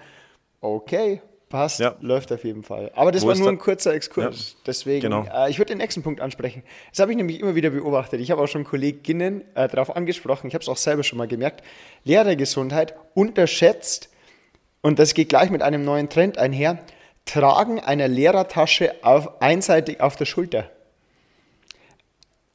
[0.62, 1.96] okay, passt, ja.
[2.00, 2.92] läuft auf jeden Fall.
[2.96, 4.52] Aber das Wo war nur ein kurzer Exkurs.
[4.52, 4.58] Ja.
[4.68, 5.26] Deswegen, genau.
[5.26, 6.64] äh, ich würde den nächsten Punkt ansprechen.
[6.92, 8.22] Das habe ich nämlich immer wieder beobachtet.
[8.22, 10.48] Ich habe auch schon Kolleginnen äh, darauf angesprochen.
[10.48, 11.64] Ich habe es auch selber schon mal gemerkt.
[12.04, 14.10] Lehrergesundheit unterschätzt,
[14.82, 16.80] und das geht gleich mit einem neuen Trend einher,
[17.26, 20.70] Tragen einer Lehrertasche auf, einseitig auf der Schulter.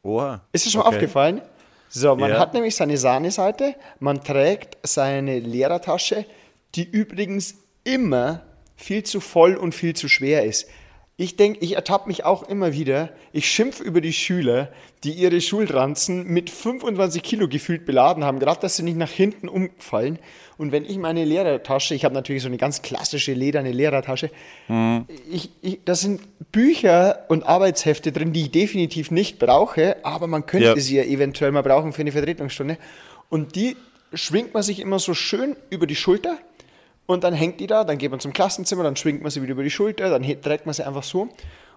[0.03, 0.43] Oha.
[0.53, 0.91] Ist es schon okay.
[0.91, 1.43] mal aufgefallen?
[1.89, 2.39] So, man ja.
[2.41, 6.27] hat nämlich seine Sahneseite, man trägt seine Lehrertasche,
[6.75, 7.55] die übrigens
[7.85, 8.43] immer
[8.77, 10.69] viel zu voll und viel zu schwer ist.
[11.17, 13.11] Ich denke, ich ertappe mich auch immer wieder.
[13.33, 14.73] Ich schimpfe über die Schüler,
[15.05, 19.49] die ihre Schulranzen mit 25 Kilo gefühlt beladen haben, gerade dass sie nicht nach hinten
[19.49, 20.19] umfallen.
[20.59, 24.31] Und wenn ich meine Lehrertasche, ich habe natürlich so eine ganz klassische lederne Lehrertasche,
[24.67, 25.07] mhm.
[25.31, 30.47] ich, ich, da sind Bücher und Arbeitshefte drin, die ich definitiv nicht brauche, aber man
[30.47, 30.77] könnte ja.
[30.77, 32.77] sie ja eventuell mal brauchen für eine Vertretungsstunde.
[33.31, 33.77] Und die
[34.15, 36.39] schwingt man sich immer so schön über die Schulter
[37.07, 39.53] und dann hängt die da, dann geht man zum Klassenzimmer, dann schwingt man sie wieder
[39.53, 41.29] über die Schulter, dann trägt man sie einfach so.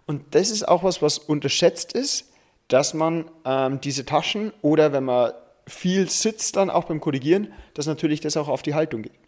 [0.05, 2.31] Und das ist auch was, was unterschätzt ist,
[2.69, 5.31] dass man ähm, diese Taschen oder wenn man
[5.67, 9.19] viel sitzt dann auch beim Korrigieren, dass natürlich das auch auf die Haltung geht.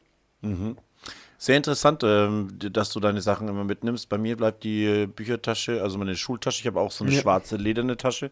[0.42, 0.78] Mhm.
[1.42, 4.10] Sehr interessant, ähm, dass du deine Sachen immer mitnimmst.
[4.10, 7.22] Bei mir bleibt die Büchertasche, also meine Schultasche, ich habe auch so eine ja.
[7.22, 8.30] schwarze lederne Tasche,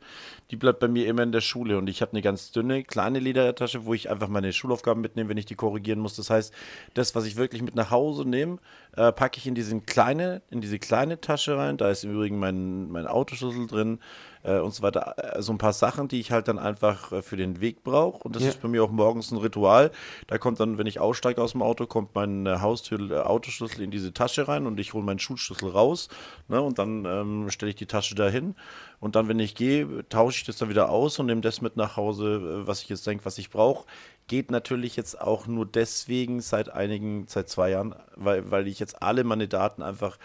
[0.51, 1.77] die bleibt bei mir immer in der Schule.
[1.77, 5.37] Und ich habe eine ganz dünne, kleine Ledertasche, wo ich einfach meine Schulaufgaben mitnehme, wenn
[5.37, 6.17] ich die korrigieren muss.
[6.17, 6.53] Das heißt,
[6.95, 8.57] das, was ich wirklich mit nach Hause nehme,
[8.97, 11.77] äh, packe ich in, diesen kleine, in diese kleine Tasche rein.
[11.77, 13.99] Da ist im Übrigen mein, mein Autoschlüssel drin
[14.43, 15.15] äh, und so weiter.
[15.17, 18.23] Äh, so ein paar Sachen, die ich halt dann einfach äh, für den Weg brauche.
[18.23, 18.49] Und das ja.
[18.49, 19.91] ist bei mir auch morgens ein Ritual.
[20.27, 23.81] Da kommt dann, wenn ich aussteige aus dem Auto, kommt mein äh, Haustür äh, Autoschlüssel
[23.81, 26.09] in diese Tasche rein und ich hole meinen Schulschlüssel raus.
[26.47, 28.55] Ne, und dann ähm, stelle ich die Tasche dahin.
[28.99, 31.77] Und dann, wenn ich gehe, tausche ich das dann wieder aus und nehme das mit
[31.77, 33.85] nach Hause, was ich jetzt denke, was ich brauche
[34.27, 39.01] geht natürlich jetzt auch nur deswegen seit einigen, seit zwei Jahren, weil, weil ich jetzt
[39.01, 40.17] alle meine Daten einfach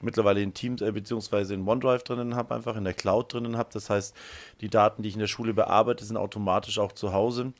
[0.00, 3.70] mittlerweile in Teams äh, beziehungsweise in OneDrive drinnen habe, einfach in der Cloud drinnen habe.
[3.72, 4.14] Das heißt,
[4.60, 7.52] die Daten, die ich in der Schule bearbeite, sind automatisch auch zu Hause.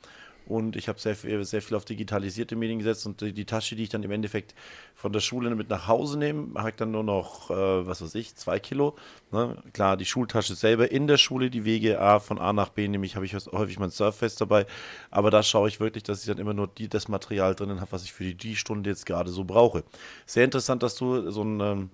[0.47, 3.89] Und ich habe sehr, sehr viel auf digitalisierte Medien gesetzt und die, Tasche, die ich
[3.89, 4.53] dann im Endeffekt
[4.93, 8.35] von der Schule mit nach Hause nehme, habe dann nur noch, äh, was weiß ich,
[8.35, 8.95] zwei Kilo.
[9.31, 9.57] Ne?
[9.73, 13.15] Klar, die Schultasche selber in der Schule, die Wege A von A nach B, nämlich
[13.15, 14.67] habe ich häufig mein Surface dabei.
[15.09, 17.91] Aber da schaue ich wirklich, dass ich dann immer nur die, das Material drinnen habe,
[17.91, 19.83] was ich für die, die Stunde jetzt gerade so brauche.
[20.27, 21.59] Sehr interessant, dass du so ein.
[21.59, 21.89] Ähm,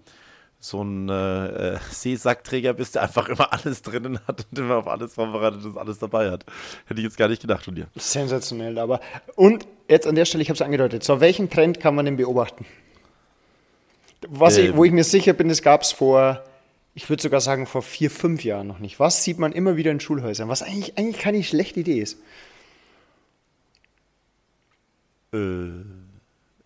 [0.63, 5.15] so ein äh, Seesackträger bist, der einfach immer alles drinnen hat und immer auf alles
[5.15, 6.45] vorbereitet und alles dabei hat.
[6.85, 7.87] Hätte ich jetzt gar nicht gedacht von dir.
[7.95, 9.01] Sensationell, aber.
[9.35, 12.15] Und jetzt an der Stelle, ich habe es angedeutet, so welchen Trend kann man denn
[12.15, 12.65] beobachten?
[14.27, 14.67] Was ähm.
[14.67, 16.43] ich, wo ich mir sicher bin, das gab es vor,
[16.93, 18.99] ich würde sogar sagen, vor vier, fünf Jahren noch nicht.
[18.99, 22.19] Was sieht man immer wieder in Schulhäusern, was eigentlich, eigentlich keine schlechte Idee ist?
[25.33, 25.37] Äh,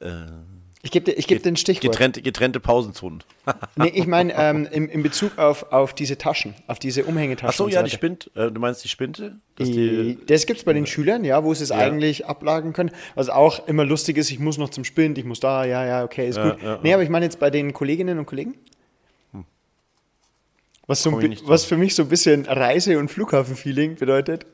[0.01, 0.54] äh.
[0.85, 1.93] Ich gebe ich geb den Stichwort.
[1.93, 3.23] Getrennte, getrennte Pausenzonen.
[3.75, 7.49] nee, ich meine ähm, in, in Bezug auf, auf diese Taschen, auf diese Umhängetaschen.
[7.49, 9.39] Achso, ja, die Spint, äh, du meinst die Spinte?
[9.57, 11.77] Die, das gibt es bei den Schülern, ja, wo sie es ja.
[11.77, 12.91] eigentlich ablagen können.
[13.15, 16.03] Was auch immer lustig ist, ich muss noch zum Spind, ich muss da, ja, ja,
[16.03, 16.61] okay, ist ja, gut.
[16.61, 18.53] Ja, nee, aber ich meine jetzt bei den Kolleginnen und Kollegen.
[19.31, 19.43] Hm.
[20.85, 24.45] Was, so was für mich so ein bisschen Reise- und Flughafen-Feeling bedeutet.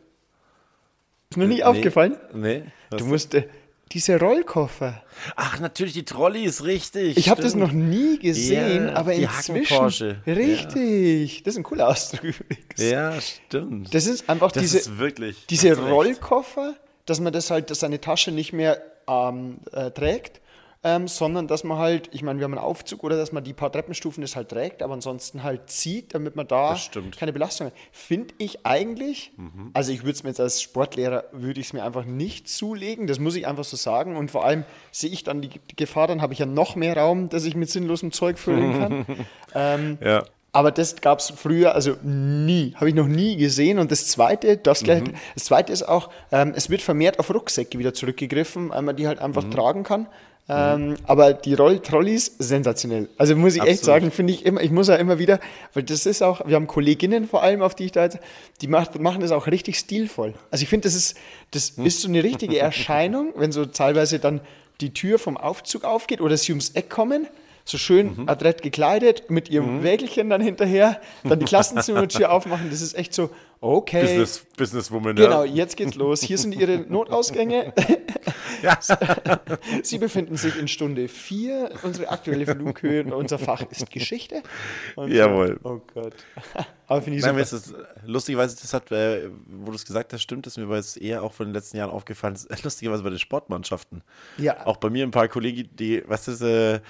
[1.29, 2.15] Ist noch nie nee, aufgefallen?
[2.33, 2.63] Nee.
[2.89, 3.47] Du musst, äh,
[3.93, 5.03] diese Rollkoffer.
[5.35, 7.17] Ach, natürlich, die Trolley ist richtig.
[7.17, 10.21] Ich habe das noch nie gesehen, ja, aber inzwischen.
[10.25, 11.37] Richtig.
[11.37, 11.41] Ja.
[11.43, 12.77] Das ist ein cooler Ausdruck übrigens.
[12.77, 13.93] Ja, stimmt.
[13.93, 16.75] Das ist einfach das diese, ist wirklich, diese Rollkoffer,
[17.05, 20.41] dass man das halt, dass seine Tasche nicht mehr ähm, äh, trägt,
[20.83, 23.53] ähm, sondern dass man halt, ich meine, wir haben einen Aufzug oder dass man die
[23.53, 26.75] paar Treppenstufen das halt trägt, aber ansonsten halt zieht, damit man da
[27.17, 27.73] keine Belastung hat.
[27.91, 29.69] Finde ich eigentlich, mhm.
[29.73, 33.05] also ich würde es mir jetzt als Sportlehrer, würde ich es mir einfach nicht zulegen,
[33.05, 36.21] das muss ich einfach so sagen und vor allem sehe ich dann die, Gefahr, dann
[36.21, 39.05] habe ich ja noch mehr Raum, dass ich mit sinnlosem Zeug füllen kann.
[39.55, 40.23] ähm, ja.
[40.53, 43.79] Aber das gab es früher, also nie, habe ich noch nie gesehen.
[43.79, 45.13] Und das Zweite, das, gleich, mhm.
[45.33, 49.07] das Zweite ist auch, ähm, es wird vermehrt auf Rucksäcke wieder zurückgegriffen, weil man die
[49.07, 49.51] halt einfach mhm.
[49.51, 50.07] tragen kann.
[50.49, 53.07] Ähm, aber die Rolltrolleys, sensationell.
[53.17, 53.77] Also muss ich Absolut.
[53.77, 55.39] echt sagen, finde ich immer, ich muss ja immer wieder,
[55.73, 58.19] weil das ist auch, wir haben Kolleginnen vor allem, auf die ich da jetzt,
[58.59, 60.33] die macht, machen das auch richtig stilvoll.
[60.49, 61.15] Also ich finde, das ist,
[61.51, 61.85] das hm.
[61.85, 64.41] ist so eine richtige Erscheinung, wenn so teilweise dann
[64.81, 67.27] die Tür vom Aufzug aufgeht oder sie ums Eck kommen
[67.65, 68.29] so schön mhm.
[68.29, 69.83] adrett gekleidet, mit ihrem mhm.
[69.83, 72.69] Wägelchen dann hinterher, dann die Klassenzimmertür aufmachen.
[72.69, 73.29] Das ist echt so,
[73.61, 74.01] okay.
[74.01, 75.53] Business, Businesswoman, Genau, ja.
[75.53, 76.21] jetzt geht's los.
[76.21, 77.73] Hier sind ihre Notausgänge.
[78.61, 78.77] Ja.
[79.81, 81.71] Sie befinden sich in Stunde 4.
[81.81, 84.43] Unsere aktuelle Flughöhe und unser Fach ist Geschichte.
[84.95, 85.59] Und Jawohl.
[85.63, 86.13] oh Gott.
[86.85, 87.57] Aber finde ich Nein, super.
[87.57, 87.73] Ist,
[88.05, 91.33] lustigerweise, das hat, äh, wo du es gesagt hast, stimmt, das mir jetzt eher auch
[91.33, 92.37] von den letzten Jahren aufgefallen.
[92.63, 94.03] Lustigerweise bei den Sportmannschaften.
[94.37, 94.65] Ja.
[94.67, 96.81] Auch bei mir ein paar Kollegen, die, was ist, äh,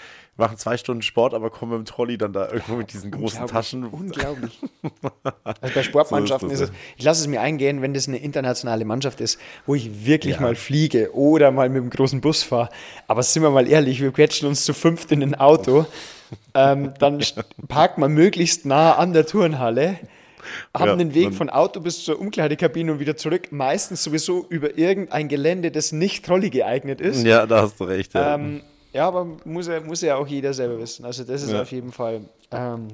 [0.42, 3.48] machen zwei Stunden Sport, aber kommen mit dem Trolley dann da irgendwo mit diesen großen
[3.48, 3.86] Taschen.
[3.86, 4.60] Unglaublich.
[5.44, 8.18] also bei Sportmannschaften so ist, ist, es, ich lasse es mir eingehen, wenn das eine
[8.18, 10.42] internationale Mannschaft ist, wo ich wirklich ja.
[10.42, 12.70] mal fliege oder mal mit dem großen Bus fahre.
[13.08, 15.86] Aber sind wir mal ehrlich, wir quetschen uns zu fünft in ein Auto.
[16.56, 17.24] ähm, dann
[17.68, 20.00] parkt man möglichst nah an der Turnhalle
[20.74, 24.76] haben ja, den Weg von Auto bis zur Umkleidekabine und wieder zurück, meistens sowieso über
[24.76, 27.24] irgendein Gelände, das nicht Trolley geeignet ist.
[27.24, 28.16] Ja, da hast du recht.
[28.16, 31.06] Ja, ähm, ja aber muss ja, muss ja auch jeder selber wissen.
[31.06, 31.62] Also das ist ja.
[31.62, 32.88] auf jeden Fall ähm,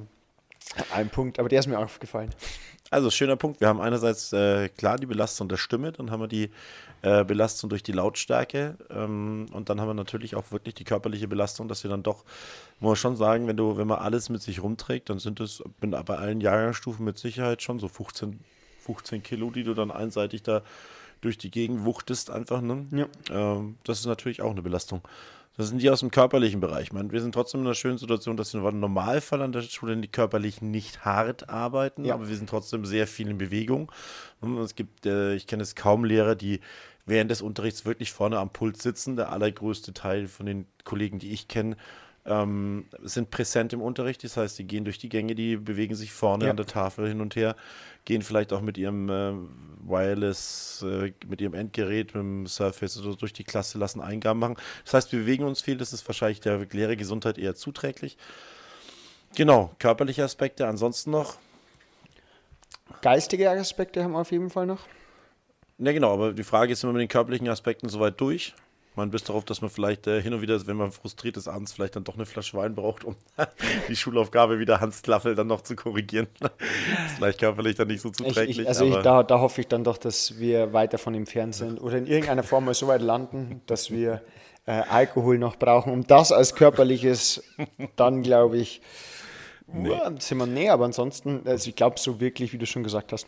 [0.94, 2.30] ein Punkt, aber der ist mir aufgefallen.
[2.90, 3.60] Also schöner Punkt.
[3.60, 6.52] Wir haben einerseits äh, klar die Belastung der Stimme, dann haben wir die
[7.02, 11.28] äh, Belastung durch die Lautstärke ähm, und dann haben wir natürlich auch wirklich die körperliche
[11.28, 12.24] Belastung, dass wir dann doch,
[12.80, 15.62] muss man schon sagen, wenn du, wenn man alles mit sich rumträgt, dann sind es
[15.80, 18.40] bei allen Jahrgangsstufen mit Sicherheit schon so 15,
[18.80, 20.62] 15 Kilo, die du dann einseitig da
[21.22, 22.62] durch die Gegend wuchtest einfach.
[22.62, 22.86] Ne?
[22.92, 23.08] Ja.
[23.30, 25.02] Ähm, das ist natürlich auch eine Belastung.
[25.58, 26.84] Das sind die aus dem körperlichen Bereich.
[26.84, 29.64] Ich meine, wir sind trotzdem in einer schönen Situation, dass wir im Normalfall an der
[29.64, 32.14] Schule die körperlich nicht hart arbeiten, ja.
[32.14, 33.92] aber wir sind trotzdem sehr viel in Bewegung.
[34.40, 36.60] Und es gibt, äh, ich kenne es kaum Lehrer, die
[37.08, 39.16] während des Unterrichts wirklich vorne am Pult sitzen.
[39.16, 41.76] Der allergrößte Teil von den Kollegen, die ich kenne,
[42.28, 44.24] ähm, sind präsent im Unterricht.
[44.24, 46.52] Das heißt, die gehen durch die Gänge, die bewegen sich vorne ja.
[46.52, 47.56] an der Tafel hin und her,
[48.08, 49.34] gehen vielleicht auch mit ihrem äh,
[49.86, 54.56] Wireless, äh, mit ihrem Endgerät, mit dem Surface oder durch die Klasse, lassen Eingaben machen.
[54.86, 55.78] Das heißt, wir bewegen uns viel.
[55.78, 58.18] Das ist wahrscheinlich der Lehrergesundheit eher zuträglich.
[59.36, 60.68] Genau, körperliche Aspekte.
[60.68, 61.36] Ansonsten noch.
[63.02, 64.88] Geistige Aspekte haben wir auf jeden Fall noch.
[65.78, 68.56] Ja, genau, aber die Frage ist immer mit den körperlichen Aspekten soweit durch
[68.98, 71.74] man bis darauf, dass man vielleicht äh, hin und wieder, wenn man frustriert ist abends,
[71.74, 73.16] vielleicht dann doch eine Flasche Wein braucht, um
[73.88, 76.28] die Schulaufgabe wieder Hans Klaffel dann noch zu korrigieren.
[76.40, 78.58] das ist vielleicht körperlich dann nicht so zuträglich.
[78.58, 81.26] Ich, ich, also ich, da, da hoffe ich dann doch, dass wir weiter von ihm
[81.26, 84.22] fern sind oder in irgendeiner Form mal so weit landen, dass wir
[84.66, 87.44] äh, Alkohol noch brauchen, um das als körperliches
[87.96, 88.82] dann, glaube ich,
[89.68, 89.90] nee.
[89.90, 93.14] Ja, sind wir näher, aber ansonsten, also ich glaube so wirklich, wie du schon gesagt
[93.14, 93.28] hast,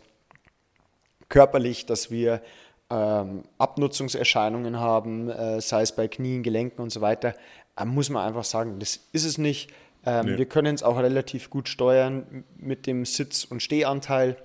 [1.28, 2.42] körperlich, dass wir
[2.90, 7.34] ähm, Abnutzungserscheinungen haben, äh, sei es bei Knien, Gelenken und so weiter,
[7.76, 9.70] äh, muss man einfach sagen, das ist es nicht.
[10.04, 10.38] Ähm, nee.
[10.38, 14.36] Wir können es auch relativ gut steuern mit dem Sitz- und Stehanteil.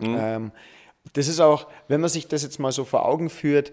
[0.00, 0.16] Mhm.
[0.18, 0.52] Ähm,
[1.12, 3.72] das ist auch, wenn man sich das jetzt mal so vor Augen führt,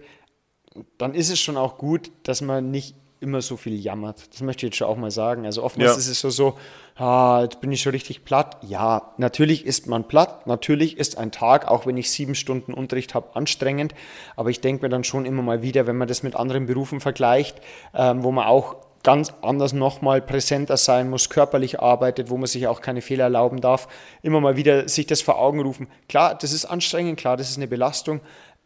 [0.96, 4.32] dann ist es schon auch gut, dass man nicht immer so viel jammert.
[4.32, 5.46] Das möchte ich jetzt schon auch mal sagen.
[5.46, 5.98] Also oftmals ja.
[5.98, 6.58] ist es so, so
[6.96, 8.56] ah, jetzt bin ich schon richtig platt.
[8.62, 10.46] Ja, natürlich ist man platt.
[10.46, 13.94] Natürlich ist ein Tag, auch wenn ich sieben Stunden Unterricht habe, anstrengend.
[14.36, 17.00] Aber ich denke mir dann schon immer mal wieder, wenn man das mit anderen Berufen
[17.00, 17.60] vergleicht,
[17.94, 22.66] ähm, wo man auch ganz anders nochmal präsenter sein muss, körperlich arbeitet, wo man sich
[22.66, 23.88] auch keine Fehler erlauben darf,
[24.22, 25.86] immer mal wieder sich das vor Augen rufen.
[26.08, 28.20] Klar, das ist anstrengend, klar, das ist eine Belastung,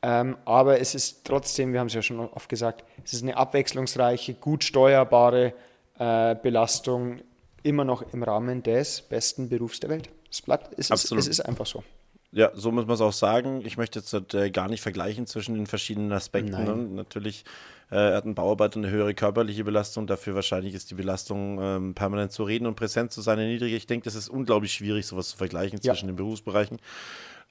[0.08, 4.34] aber es ist trotzdem, wir haben es ja schon oft gesagt, es ist eine abwechslungsreiche,
[4.34, 5.54] gut steuerbare
[5.98, 7.20] äh, Belastung,
[7.62, 10.08] immer noch im Rahmen des besten Berufs der Welt.
[10.30, 11.84] Es bleibt, es, ist, es ist einfach so.
[12.32, 13.62] Ja, so muss man es auch sagen.
[13.64, 16.64] Ich möchte jetzt äh, gar nicht vergleichen zwischen den verschiedenen Aspekten.
[16.64, 16.74] Ne?
[16.74, 17.44] Natürlich
[17.90, 22.32] äh, hat ein Bauarbeiter eine höhere körperliche Belastung, dafür wahrscheinlich ist die Belastung, ähm, permanent
[22.32, 23.74] zu reden und präsent zu sein, niedrig.
[23.74, 25.92] Ich denke, das ist unglaublich schwierig, sowas zu vergleichen ja.
[25.92, 26.78] zwischen den Berufsbereichen.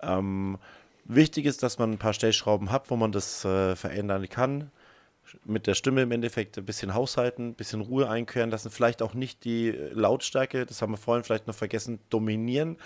[0.02, 0.58] Ähm,
[1.06, 4.72] Wichtig ist, dass man ein paar Stellschrauben hat, wo man das äh, verändern kann.
[5.46, 9.14] Mit der Stimme im Endeffekt ein bisschen haushalten, ein bisschen Ruhe einkehren lassen, vielleicht auch
[9.14, 12.78] nicht die äh, Lautstärke, das haben wir vorhin vielleicht noch vergessen, dominieren.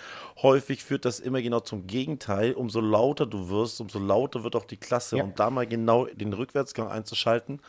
[0.42, 2.52] Häufig führt das immer genau zum Gegenteil.
[2.52, 5.18] Umso lauter du wirst, umso lauter wird auch die Klasse.
[5.18, 5.24] Ja.
[5.24, 7.60] Und da mal genau den Rückwärtsgang einzuschalten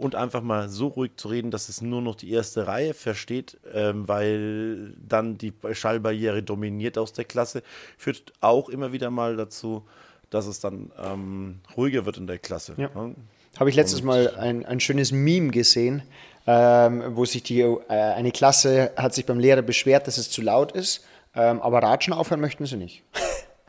[0.00, 3.58] und einfach mal so ruhig zu reden, dass es nur noch die erste Reihe versteht,
[3.72, 7.62] ähm, weil dann die Schallbarriere dominiert aus der Klasse,
[7.98, 9.84] führt auch immer wieder mal dazu,
[10.30, 12.74] dass es dann ähm, ruhiger wird in der Klasse.
[12.76, 12.90] Ja.
[12.94, 13.10] Ja.
[13.58, 16.02] Habe ich letztes und Mal ein, ein schönes Meme gesehen,
[16.46, 20.40] ähm, wo sich die, äh, eine Klasse hat sich beim Lehrer beschwert, dass es zu
[20.40, 23.02] laut ist, ähm, aber Ratschen aufhören möchten sie nicht.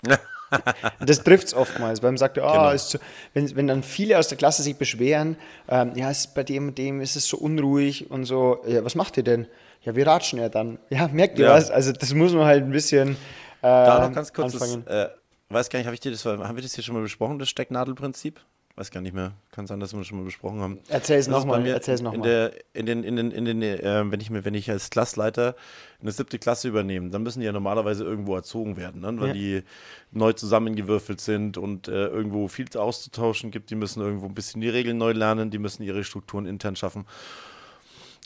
[1.00, 2.76] das trifft es oftmals, weil man sagt, oh, genau.
[2.76, 3.00] zu,
[3.34, 5.38] wenn, wenn dann viele aus der Klasse sich beschweren,
[5.70, 8.96] ähm, ja, ist bei dem und dem ist es so unruhig und so, ja, was
[8.96, 9.48] macht ihr denn?
[9.84, 10.78] Ja, wir ratschen ja dann.
[10.90, 11.54] Ja, merkt ihr ja.
[11.54, 11.72] was?
[11.72, 13.16] Also das muss man halt ein bisschen äh,
[13.62, 15.10] Da noch ganz kurz, das, äh,
[15.50, 17.50] weiß gar nicht, hab ich dir das, haben wir das hier schon mal besprochen, das
[17.50, 18.40] Stecknadelprinzip?
[18.76, 19.34] Weiß gar nicht mehr.
[19.52, 20.80] Kann sein, dass wir das schon mal besprochen haben.
[20.88, 21.66] Erzähl es nochmal.
[21.68, 22.54] Erzähl es nochmal.
[22.74, 25.56] In, in, in, den, in den, äh, wenn ich mir, wenn ich als Klassleiter
[26.02, 29.14] eine siebte Klasse übernehme, dann müssen die ja normalerweise irgendwo erzogen werden, ne?
[29.20, 29.34] weil ja.
[29.34, 29.64] die
[30.12, 33.70] neu zusammengewürfelt sind und äh, irgendwo viel auszutauschen gibt.
[33.70, 37.06] Die müssen irgendwo ein bisschen die Regeln neu lernen, die müssen ihre Strukturen intern schaffen.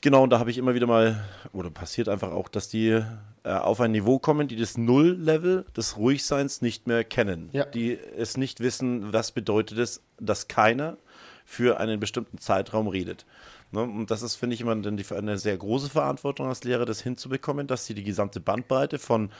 [0.05, 1.19] Genau, und da habe ich immer wieder mal,
[1.51, 2.89] oder passiert einfach auch, dass die
[3.43, 7.49] äh, auf ein Niveau kommen, die das Null-Level des Ruhigseins nicht mehr kennen.
[7.53, 7.65] Ja.
[7.65, 10.97] Die es nicht wissen, was bedeutet es, dass keiner
[11.43, 13.25] für einen bestimmten Zeitraum redet.
[13.71, 13.81] Ne?
[13.81, 17.01] Und das ist, finde ich, immer dann die, eine sehr große Verantwortung als Lehrer, das
[17.01, 19.31] hinzubekommen, dass sie die gesamte Bandbreite von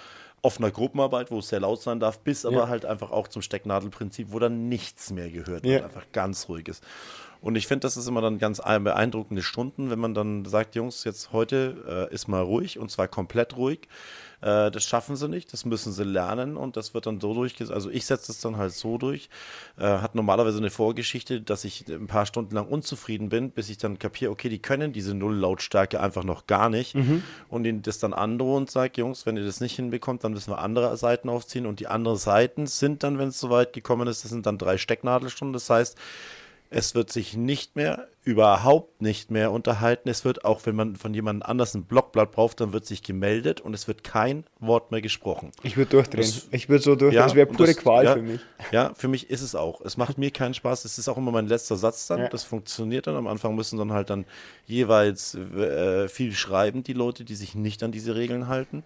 [0.45, 2.67] offener Gruppenarbeit, wo es sehr laut sein darf, bis aber ja.
[2.67, 5.83] halt einfach auch zum Stecknadelprinzip, wo dann nichts mehr gehört ja.
[5.83, 6.83] einfach ganz ruhig ist.
[7.41, 11.03] Und ich finde, das ist immer dann ganz beeindruckende Stunden, wenn man dann sagt, Jungs,
[11.03, 13.87] jetzt heute äh, ist mal ruhig und zwar komplett ruhig.
[14.41, 17.73] Äh, das schaffen sie nicht, das müssen sie lernen und das wird dann so durchgesetzt.
[17.73, 19.29] Also ich setze es dann halt so durch.
[19.77, 23.77] Äh, hat normalerweise eine Vorgeschichte, dass ich ein paar Stunden lang unzufrieden bin, bis ich
[23.77, 26.95] dann kapiere, okay, die können diese Null-Lautstärke einfach noch gar nicht.
[26.95, 27.23] Mhm.
[27.49, 30.51] Und ihnen das dann androhe und sage, Jungs, wenn ihr das nicht hinbekommt, dann müssen
[30.51, 31.65] wir andere Seiten aufziehen.
[31.65, 34.77] Und die anderen Seiten sind dann, wenn es soweit gekommen ist, das sind dann drei
[34.77, 35.53] Stecknadelstunden.
[35.53, 35.97] Das heißt,
[36.75, 40.09] es wird sich nicht mehr, überhaupt nicht mehr unterhalten.
[40.09, 43.61] Es wird auch, wenn man von jemand anders ein Blockblatt braucht, dann wird sich gemeldet
[43.61, 45.51] und es wird kein Wort mehr gesprochen.
[45.63, 46.25] Ich würde durchdrehen.
[46.25, 47.13] Das, ich würde so durchdrehen.
[47.13, 48.41] Ja, das wäre pure das, Qual ja, für mich.
[48.73, 49.79] Ja, für mich ist es auch.
[49.85, 50.83] Es macht mir keinen Spaß.
[50.83, 52.19] Es ist auch immer mein letzter Satz dann.
[52.19, 52.27] Ja.
[52.27, 53.15] Das funktioniert dann.
[53.15, 54.25] Am Anfang müssen dann halt dann
[54.65, 58.83] jeweils äh, viel schreiben, die Leute, die sich nicht an diese Regeln halten.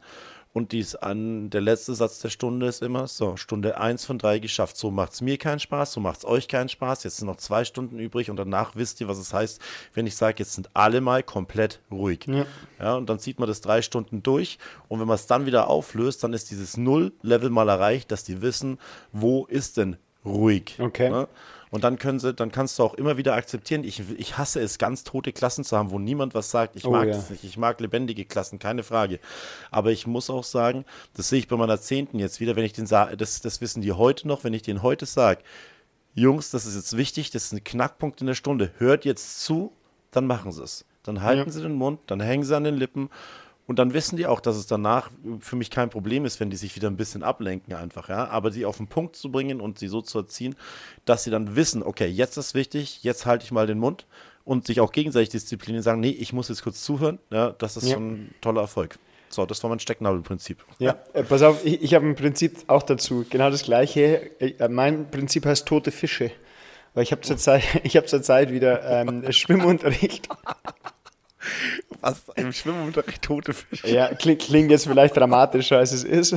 [0.51, 4.39] Und dies an, der letzte Satz der Stunde ist immer, so, Stunde 1 von 3
[4.39, 4.77] geschafft.
[4.77, 7.03] So macht es mir keinen Spaß, so macht es euch keinen Spaß.
[7.03, 9.61] Jetzt sind noch zwei Stunden übrig und danach wisst ihr, was es heißt,
[9.93, 12.25] wenn ich sage, jetzt sind alle mal komplett ruhig.
[12.27, 12.45] Ja.
[12.79, 12.95] ja.
[12.95, 14.57] und dann zieht man das drei Stunden durch
[14.87, 18.41] und wenn man es dann wieder auflöst, dann ist dieses Null-Level mal erreicht, dass die
[18.41, 18.79] wissen,
[19.11, 20.77] wo ist denn ruhig.
[20.79, 21.11] Okay.
[21.11, 21.27] Ja?
[21.71, 23.83] Und dann können sie, dann kannst du auch immer wieder akzeptieren.
[23.83, 26.75] Ich, ich hasse es, ganz tote Klassen zu haben, wo niemand was sagt.
[26.75, 27.13] Ich oh, mag ja.
[27.13, 27.43] das nicht.
[27.43, 29.19] Ich mag lebendige Klassen, keine Frage.
[29.69, 32.73] Aber ich muss auch sagen, das sehe ich bei meiner Zehnten jetzt wieder, wenn ich
[32.73, 35.41] den sage, das, das wissen die heute noch, wenn ich den heute sage,
[36.15, 38.71] Jungs, das ist jetzt wichtig, das ist ein Knackpunkt in der Stunde.
[38.77, 39.71] Hört jetzt zu,
[40.11, 40.85] dann machen sie es.
[41.03, 41.51] Dann halten ja.
[41.51, 43.09] sie den Mund, dann hängen sie an den Lippen
[43.69, 46.57] und dann wissen die auch, dass es danach für mich kein Problem ist, wenn die
[46.57, 48.27] sich wieder ein bisschen ablenken einfach, ja.
[48.27, 50.55] Aber sie auf den Punkt zu bringen und sie so zu erziehen,
[51.05, 54.07] dass sie dann wissen, okay, jetzt ist wichtig, jetzt halte ich mal den Mund
[54.43, 57.87] und sich auch gegenseitig disziplinieren, sagen, nee, ich muss jetzt kurz zuhören, ja, das ist
[57.87, 57.93] ja.
[57.93, 58.97] schon ein toller Erfolg.
[59.29, 60.65] So, das war mein Stecknadelprinzip.
[60.79, 64.31] Ja, äh, pass auf, ich, ich habe ein Prinzip auch dazu, genau das gleiche.
[64.41, 66.31] Äh, mein Prinzip heißt tote Fische.
[66.95, 70.27] Weil ich habe zurzeit, ich habe zurzeit wieder ähm, Schwimmunterricht.
[72.01, 72.21] Was?
[72.35, 73.89] Im Schwimmunterricht tote Fische?
[73.89, 76.33] Ja, klingt, klingt jetzt vielleicht dramatischer, als es ist.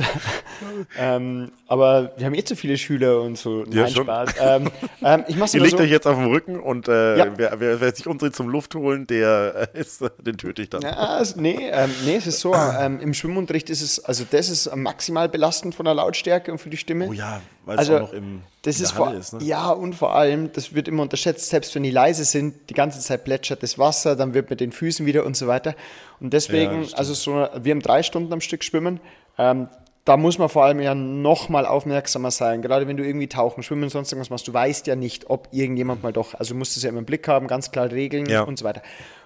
[0.97, 3.63] ähm, aber wir haben eh zu viele Schüler und so.
[3.65, 4.03] Ja, Nein, schon.
[4.03, 4.29] Spaß.
[4.39, 4.71] Ähm,
[5.01, 5.83] ähm, ich mach's Ihr legt so.
[5.83, 7.27] euch jetzt auf den Rücken und äh, Ja.
[7.35, 10.81] wer, wer, wer sich umdreht zum Luft holen, der äh, ist, den töte ich dann.
[10.81, 12.53] Ja, es, nee, ähm, nee, es ist so.
[12.53, 16.69] Ähm, Im Schwimmunterricht ist es, also das ist maximal belastend von der Lautstärke und für
[16.69, 17.07] die Stimme.
[17.07, 19.33] Oh ja, weil Also, es auch noch im, Das ist vor, ist.
[19.33, 19.43] Ne?
[19.43, 22.99] Ja, und vor allem, das wird immer unterschätzt, selbst wenn die leise sind, die ganze
[22.99, 25.71] Zeit plätschert das Wasser, dann wird mit den Füßen wieder und so weiter.
[26.19, 26.97] Und Ja, deswegen, stimmt.
[26.99, 28.99] also so, wir haben drei Stunden am Stück schwimmen.
[29.37, 29.67] Ähm,
[30.05, 32.61] da muss man vor allem ja noch mal aufmerksamer sein.
[32.61, 36.03] Gerade wenn du irgendwie tauchen, schwimmen, sonst irgendwas machst, du weißt ja nicht, ob irgendjemand
[36.03, 38.41] mal doch, also du musst es ja immer im Blick haben, ganz klar Regeln Ja.
[38.43, 38.81] und so weiter.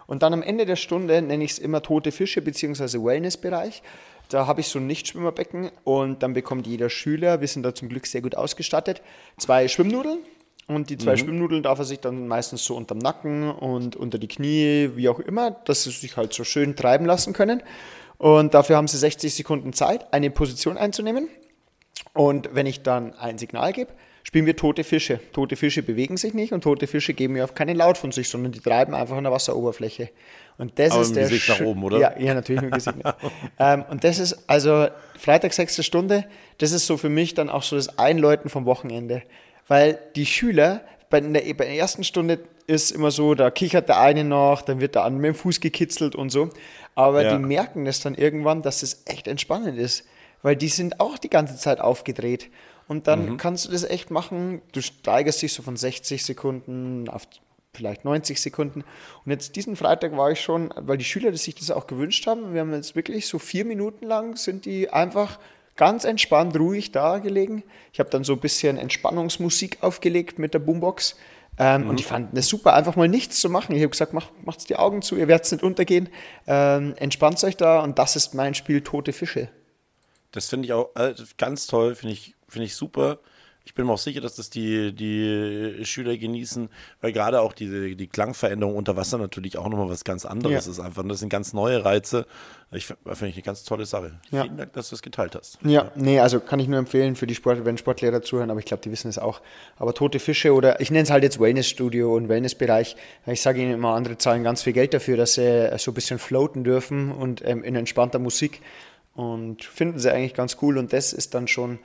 [0.06, 3.04] Und dann am Ende der Stunde nenne ich es immer tote Fische bzw.
[3.04, 3.82] Wellnessbereich.
[4.30, 7.90] Da habe ich so ein Nichtschwimmerbecken und dann bekommt jeder Schüler, wir sind da zum
[7.90, 9.02] Glück sehr gut ausgestattet,
[9.38, 10.20] zwei Schwimmnudeln.
[10.68, 14.28] Und die zwei Schwimmnudeln darf er sich dann meistens so unterm Nacken und unter die
[14.28, 17.64] Knie, wie auch immer, dass sie sich halt so schön treiben lassen können.
[18.18, 21.30] Und dafür haben sie 60 Sekunden Zeit, eine Position einzunehmen.
[22.14, 23.94] Und wenn ich dann ein Signal gebe,
[24.28, 25.22] spielen wir tote Fische.
[25.32, 28.28] Tote Fische bewegen sich nicht und tote Fische geben mir auch keinen Laut von sich,
[28.28, 30.10] sondern die treiben einfach an der Wasseroberfläche.
[30.58, 31.98] Und das Aber ist mit dem der Gesicht nach oben, oder?
[31.98, 33.02] Ja, ja natürlich mit dem Gesicht.
[33.02, 33.16] nach-
[33.60, 34.88] ähm, und das ist also
[35.18, 36.26] Freitag, sechste Stunde,
[36.58, 39.24] das ist so für mich dann auch so das Einläuten vom Wochenende.
[39.70, 44.02] Weil die Schüler, bei der, bei der ersten Stunde ist immer so, da kichert der
[44.02, 46.50] eine noch, dann wird der andere mit dem Fuß gekitzelt und so.
[46.96, 47.38] Aber Ja.
[47.38, 50.06] die merken das dann irgendwann, dass es echt entspannend ist.
[50.42, 52.50] Weil die sind auch die ganze Zeit aufgedreht.
[52.88, 53.38] Und dann Mhm.
[53.38, 54.62] kannst du das echt machen.
[54.72, 57.28] Du steigerst dich so von 60 Sekunden auf
[57.74, 58.84] vielleicht 90 Sekunden.
[59.26, 62.26] Und jetzt diesen Freitag war ich schon, weil die Schüler das sich das auch gewünscht
[62.26, 62.54] haben.
[62.54, 65.38] Wir haben jetzt wirklich so vier Minuten lang sind die einfach
[65.76, 67.64] ganz entspannt, ruhig da gelegen.
[67.94, 71.18] Ich habe dann so ein bisschen Entspannungsmusik aufgelegt mit der Boombox.
[71.60, 73.76] Ähm, Und die fanden es super, einfach mal nichts zu machen.
[73.76, 76.10] Ich habe gesagt, macht, macht die Augen zu, ihr werdet nicht untergehen.
[76.48, 79.50] Ähm, entspannt euch da und das ist mein Spiel Tote Fische.
[80.32, 83.20] Das finde ich auch äh, ganz toll, finde ich, finde ich super.
[83.66, 86.70] Ich bin mir auch sicher, dass das die, die Schüler genießen,
[87.02, 90.72] weil gerade auch die, die Klangveränderung unter Wasser natürlich auch nochmal was ganz anderes Ja.
[90.72, 90.80] ist.
[90.80, 92.26] Einfach, das sind ganz neue Reize.
[92.72, 94.22] Ich finde find ich eine ganz tolle Sache.
[94.32, 94.44] Ja.
[94.44, 95.60] Vielen Dank, dass du es geteilt hast.
[95.66, 98.66] Ja, nee, also kann ich nur empfehlen für die Sport, wenn Sportlehrer zuhören, aber ich
[98.66, 99.42] glaube, die wissen es auch.
[99.76, 102.96] Aber tote Fische oder ich nenne es halt jetzt Wellnessstudio und Wellnessbereich.
[103.26, 106.20] Ich sage ihnen immer, andere zahlen ganz viel Geld dafür, dass sie so ein bisschen
[106.20, 108.62] floaten dürfen und ähm, in entspannter Musik
[109.18, 111.80] und finden sie eigentlich ganz cool und das ist dann schon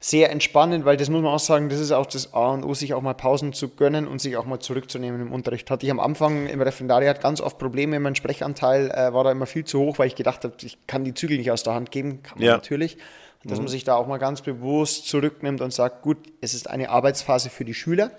[0.00, 2.72] sehr entspannend, weil das muss man auch sagen, das ist auch das A und O,
[2.72, 5.68] sich auch mal Pausen zu gönnen und sich auch mal zurückzunehmen im Unterricht.
[5.72, 9.46] Hatte ich am Anfang im Referendariat ganz oft Probleme, mein Sprechanteil äh, war da immer
[9.46, 11.90] viel zu hoch, weil ich gedacht habe, ich kann die Zügel nicht aus der Hand
[11.90, 12.52] geben, kann man Ja.
[12.52, 12.96] natürlich.
[13.42, 16.70] Und dass man sich da auch mal ganz bewusst zurücknimmt und sagt, gut, es ist
[16.70, 18.12] eine Arbeitsphase für die Schüler.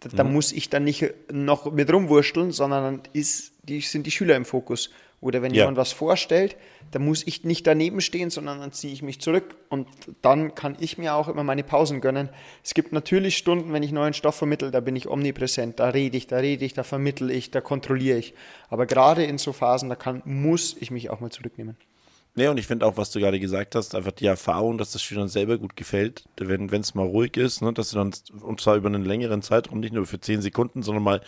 [0.00, 4.10] Da, da muss ich dann nicht noch mit rumwurschteln, sondern dann ist, die, sind die
[4.10, 4.90] Schüler im Fokus.
[5.22, 5.62] Oder wenn Ja.
[5.64, 6.56] jemand was vorstellt,
[6.92, 9.54] dann muss ich nicht daneben stehen, sondern dann ziehe ich mich zurück.
[9.68, 9.86] Und
[10.22, 12.30] dann kann ich mir auch immer meine Pausen gönnen.
[12.64, 15.78] Es gibt natürlich Stunden, wenn ich neuen Stoff vermittle, da bin ich omnipräsent.
[15.78, 18.32] Da rede ich, da rede ich, da vermittle ich, da kontrolliere ich.
[18.70, 21.76] Aber gerade in so Phasen, da kann, muss ich mich auch mal zurücknehmen.
[22.36, 25.02] Nee, und ich finde auch, was du gerade gesagt hast, einfach die Erfahrung, dass das
[25.02, 28.76] Schülern selber gut gefällt, wenn es mal ruhig ist, ne, dass du dann, und zwar
[28.76, 31.20] über einen längeren Zeitraum, nicht nur für zehn Sekunden, sondern mal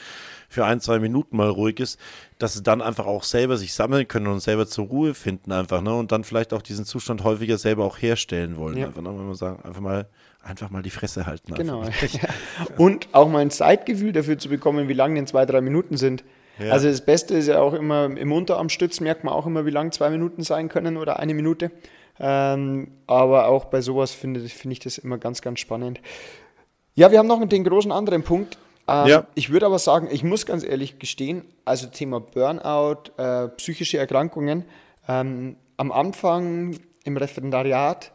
[0.49, 1.99] für ein, zwei Minuten mal ruhig ist,
[2.39, 5.83] dass sie dann einfach auch selber sich sammeln können und selber zur Ruhe finden einfach,
[5.83, 8.79] ne, und dann vielleicht auch diesen Zustand häufiger selber auch herstellen wollen.
[8.79, 8.87] Ja.
[8.87, 10.07] Einfach, ne, wenn man sagen, einfach mal,
[10.41, 11.53] einfach mal die Fresse halten.
[11.55, 11.81] Genau.
[11.81, 12.09] Einfach.
[12.79, 16.23] Und auch mal ein Zeitgefühl dafür zu bekommen, wie lang denn zwei, drei Minuten sind.
[16.63, 16.73] Ja.
[16.73, 19.93] Also das Beste ist ja auch immer im Unterarmstütz merkt man auch immer, wie lang
[19.93, 21.71] zwei Minuten sein können oder eine Minute.
[22.21, 26.01] Ähm, aber auch bei sowas finde finde ich das immer ganz, ganz spannend.
[26.95, 28.59] Ja, wir haben noch den großen anderen Punkt.
[28.87, 29.27] Ähm, Ja.
[29.35, 34.65] Ich würde aber sagen, ich muss ganz ehrlich gestehen, also Thema Burnout, äh, psychische Erkrankungen,
[35.09, 38.13] ähm, am Anfang im Referendariat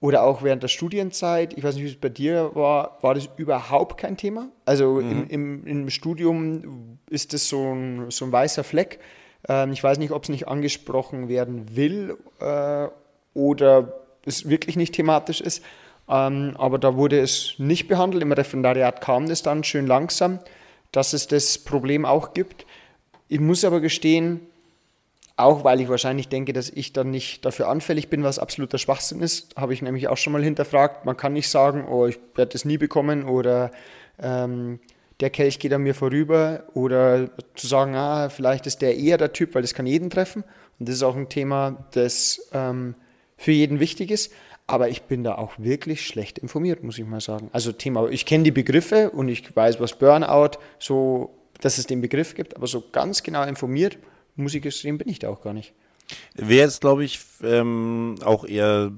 [0.00, 3.28] oder auch während der Studienzeit, ich weiß nicht, wie es bei dir war, war das
[3.36, 4.48] überhaupt kein Thema.
[4.66, 9.00] Also im, im, im Studium ist das so ein, so ein weißer Fleck.
[9.48, 12.88] Ähm, ich weiß nicht, ob es nicht angesprochen werden will äh,
[13.32, 13.94] oder
[14.26, 15.62] es wirklich nicht thematisch ist.
[16.08, 18.22] Ähm, aber da wurde es nicht behandelt.
[18.22, 20.40] Im Referendariat kam das dann schön langsam,
[20.92, 22.66] dass es das Problem auch gibt.
[23.28, 24.40] Ich muss aber gestehen,
[25.36, 29.20] auch weil ich wahrscheinlich denke, dass ich dann nicht dafür anfällig bin, was absoluter Schwachsinn
[29.20, 31.04] ist, habe ich nämlich auch schon mal hinterfragt.
[31.04, 33.70] Man kann nicht sagen, oh, ich werde das nie bekommen oder
[34.18, 34.80] ähm,
[35.20, 39.32] der Kelch geht an mir vorüber oder zu sagen, ah, vielleicht ist der eher der
[39.32, 40.42] Typ, weil das kann jeden treffen
[40.78, 42.94] Und das ist auch ein Thema, das ähm,
[43.36, 44.32] für jeden wichtig ist.
[44.66, 47.50] Aber ich bin da auch wirklich schlecht informiert, muss ich mal sagen.
[47.52, 51.30] Also Thema, ich kenne die Begriffe und ich weiß, was Burnout, so,
[51.60, 53.96] dass es den Begriff gibt, aber so ganz genau informiert,
[54.36, 55.72] gestehen, bin ich da auch gar nicht.
[56.34, 58.92] Wäre jetzt, glaube ich, ähm, auch eher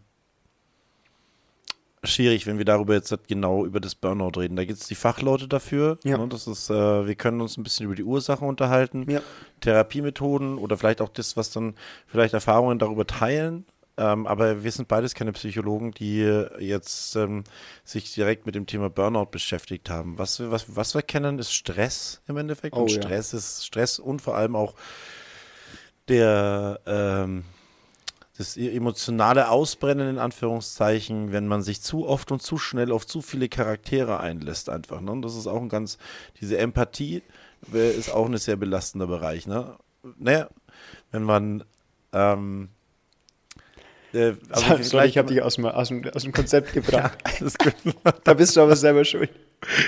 [2.05, 4.57] schwierig, wenn wir darüber jetzt genau über das Burnout reden.
[4.57, 5.99] Da gibt es die Fachleute dafür.
[6.05, 6.19] Ja.
[6.19, 6.29] Ne?
[6.29, 9.21] Das ist, äh, wir können uns ein bisschen über die Ursachen unterhalten, Ja.
[9.61, 11.75] Therapiemethoden oder vielleicht auch das, was dann
[12.07, 13.65] vielleicht Erfahrungen darüber teilen.
[13.97, 16.21] Ähm, aber wir sind beides keine Psychologen, die
[16.61, 17.43] jetzt ähm,
[17.83, 20.19] sich direkt mit dem Thema Burnout beschäftigt haben.
[20.19, 22.77] Was wir, was, was wir kennen, ist Stress im Endeffekt.
[22.77, 23.03] Oh, und ja.
[23.03, 24.75] Stress ist Stress und vor allem auch
[26.09, 27.45] der ähm,
[28.39, 33.21] das emotionale Ausbrennen in Anführungszeichen, wenn man sich zu oft und zu schnell auf zu
[33.21, 35.01] viele Charaktere einlässt einfach.
[35.01, 35.11] Ne?
[35.11, 35.99] Und das ist auch ein ganz,
[36.41, 37.23] diese Empathie
[37.73, 39.49] ist auch ein sehr belastender Bereich.
[39.49, 39.75] Ne?
[40.19, 40.49] Naja,
[41.11, 41.65] wenn man
[42.13, 42.69] ähm,
[44.13, 47.19] äh, also Sorry, ich habe dich aus dem, aus, dem, aus dem Konzept gebracht.
[47.41, 47.75] Gut.
[48.25, 49.31] Da bist du aber selber schuld.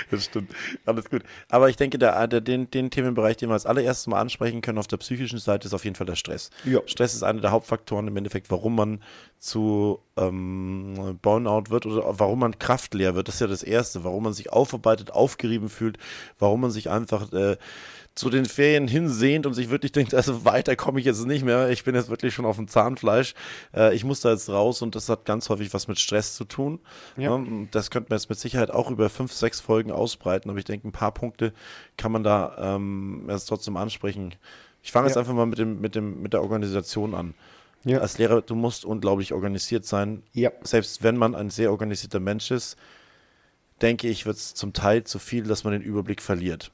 [0.09, 0.51] Das stimmt.
[0.85, 1.23] Alles gut.
[1.49, 4.77] Aber ich denke, der, der, den, den Themenbereich, den wir als allererstes mal ansprechen können
[4.77, 6.49] auf der psychischen Seite, ist auf jeden Fall der Stress.
[6.65, 6.81] Ja.
[6.85, 9.01] Stress ist einer der Hauptfaktoren im Endeffekt, warum man
[9.39, 13.27] zu ähm, Burnout wird oder warum man kraftleer wird.
[13.27, 14.03] Das ist ja das Erste.
[14.03, 15.97] Warum man sich aufarbeitet, aufgerieben fühlt,
[16.37, 17.57] warum man sich einfach äh,
[18.13, 21.69] zu den Ferien hinsehnt und sich wirklich denkt, also weiter komme ich jetzt nicht mehr.
[21.69, 23.33] Ich bin jetzt wirklich schon auf dem Zahnfleisch.
[23.73, 26.43] Äh, ich muss da jetzt raus und das hat ganz häufig was mit Stress zu
[26.43, 26.79] tun.
[27.15, 27.31] Ja.
[27.31, 30.65] Und Das könnte man jetzt mit Sicherheit auch über fünf, sechs Folgen ausbreiten, aber ich
[30.65, 31.53] denke, ein paar Punkte
[31.95, 34.35] kann man da ähm, erst trotzdem ansprechen.
[34.83, 35.21] Ich fange jetzt Ja.
[35.21, 37.33] einfach mal mit, dem, mit, dem, mit der Organisation an.
[37.85, 37.99] Ja.
[37.99, 40.21] Als Lehrer, du musst unglaublich organisiert sein.
[40.33, 40.51] Ja.
[40.63, 42.75] Selbst wenn man ein sehr organisierter Mensch ist,
[43.81, 46.71] denke ich, wird es zum Teil zu viel, dass man den Überblick verliert.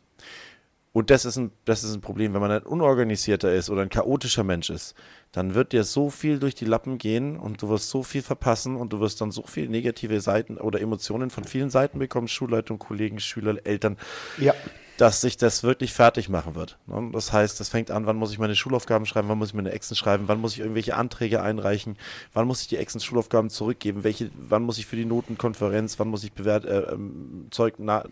[0.98, 2.34] Und das ist, ein, das ist ein Problem.
[2.34, 4.96] Wenn man ein unorganisierter ist oder ein chaotischer Mensch ist,
[5.32, 8.76] dann wird dir so viel durch die Lappen gehen und du wirst so viel verpassen
[8.76, 12.80] und du wirst dann so viele negative Seiten oder Emotionen von vielen Seiten bekommen, Schulleitung,
[12.80, 13.96] Kollegen, Schüler, Eltern,
[14.40, 14.56] Ja.
[14.98, 16.80] dass sich das wirklich fertig machen wird.
[16.88, 17.12] ne?
[17.14, 19.74] Das heißt, das fängt an, wann muss ich meine Schulaufgaben schreiben, wann muss ich meine
[19.74, 21.96] Exen schreiben, wann muss ich irgendwelche Anträge einreichen,
[22.34, 26.08] wann muss ich die Exen Schulaufgaben zurückgeben, welche, wann muss ich für die Notenkonferenz, wann
[26.08, 28.04] muss ich bewert, äh, ähm, Zeug, na,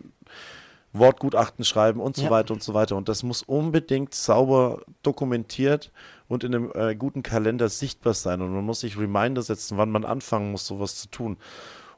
[0.98, 2.30] Wortgutachten schreiben und so Ja.
[2.30, 2.96] weiter und so weiter.
[2.96, 5.90] Und das muss unbedingt sauber dokumentiert
[6.28, 8.40] und in einem äh, guten Kalender sichtbar sein.
[8.40, 11.36] Und man muss sich Reminder setzen, wann man anfangen muss, sowas zu tun.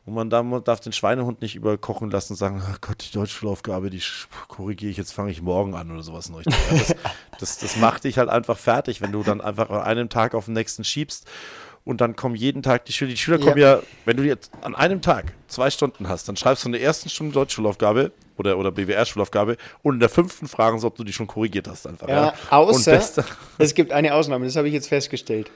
[0.07, 3.13] Und man darf, man darf den Schweinehund nicht überkochen lassen und sagen, ach Gott, die
[3.13, 4.01] Deutschschulaufgabe, die
[4.49, 6.31] korrigiere ich, jetzt fange ich morgen an oder sowas.
[6.35, 6.41] Ja,
[6.71, 6.95] das,
[7.39, 10.47] das, das macht dich halt einfach fertig, wenn du dann einfach an einem Tag auf
[10.47, 11.27] den nächsten schiebst
[11.89, 13.11] und dann kommen jeden Tag die Schüler.
[13.11, 16.65] Die Schüler kommen ja, wenn du jetzt an einem Tag zwei Stunden hast, dann schreibst
[16.65, 20.87] du in der ersten Stunde Deutschschulaufgabe oder, oder BWR-Schulaufgabe und in der fünften fragen sie,
[20.87, 21.87] ob du die schon korrigiert hast.
[21.87, 23.01] Einfach, Ja, Und außer
[23.59, 25.51] es gibt eine Ausnahme, das habe ich jetzt festgestellt.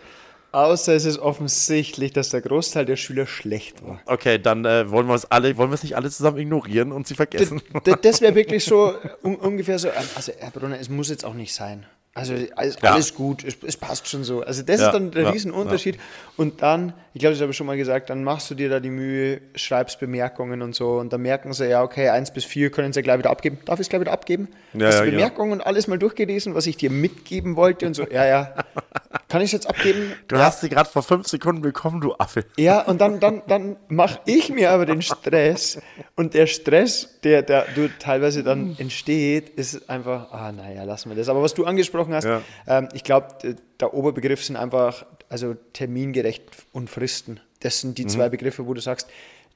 [0.53, 4.01] Außer es ist offensichtlich, dass der Großteil der Schüler schlecht war.
[4.07, 7.07] okay, dann äh, wollen wir es alle, wollen wir es nicht alle zusammen ignorieren und
[7.07, 7.61] sie vergessen.
[7.87, 9.89] D- Das wäre wirklich so un ungefähr so.
[10.15, 11.87] Also, Herr Brunner, es muss jetzt auch nicht sein.
[12.15, 12.93] Also, alles, Ja.
[12.93, 14.43] alles gut, es, es passt schon so.
[14.43, 15.99] Also, das Ja, ist dann der ja, Riesenunterschied.
[16.37, 18.81] Und dann, ich glaube, das habe ich schon mal gesagt, dann machst du dir da
[18.81, 20.99] die Mühe, schreibst Bemerkungen und so.
[20.99, 23.61] Und dann merken sie, ja, okay, eins bis vier können sie gleich wieder abgeben.
[23.65, 24.49] Darf ich es gleich wieder abgeben?
[24.75, 25.17] Ja, Hast du genau.
[25.17, 28.07] Bemerkungen und alles mal durchgelesen, was ich dir mitgeben wollte und so.
[28.07, 28.55] Ja, ja.
[29.33, 30.13] Kann ich jetzt abgeben?
[30.29, 30.43] Du ja.
[30.45, 32.45] hast sie gerade vor fünf Sekunden bekommen, du Affe.
[32.59, 35.81] Ja, und dann, dann, dann mache ich mir aber den Stress.
[36.17, 41.17] Und der Stress, der, der du teilweise dann entsteht, ist einfach, ah, naja, lassen wir
[41.17, 41.31] das.
[41.31, 42.43] Aber was du angesprochen hast, Ja.
[42.67, 47.41] ähm, ich glaube, der Oberbegriff sind einfach, also termingerecht und Fristen.
[47.61, 49.09] Das sind die zwei Begriffe, wo du sagst,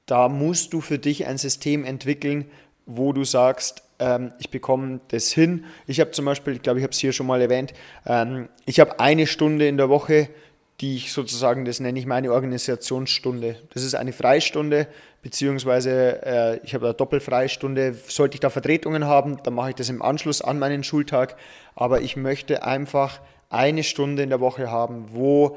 [0.07, 2.47] da musst du für dich ein System entwickeln,
[2.87, 5.65] wo du sagst, ähm, ich bekomme das hin.
[5.87, 7.73] Ich habe zum Beispiel, ich glaube, ich habe es hier schon mal erwähnt,
[8.07, 10.29] ähm, ich habe eine Stunde in der Woche,
[10.81, 13.57] die ich sozusagen, das nenne ich meine Organisationsstunde.
[13.73, 14.89] Das ist eine Freistunde,
[15.23, 17.95] beziehungsweise äh, ich habe eine Doppelfreistunde.
[18.07, 21.37] Sollte ich da Vertretungen haben, dann mache ich das im Anschluss an meinen Schultag.
[21.75, 25.57] Aber ich möchte einfach eine Stunde in der Woche haben, wo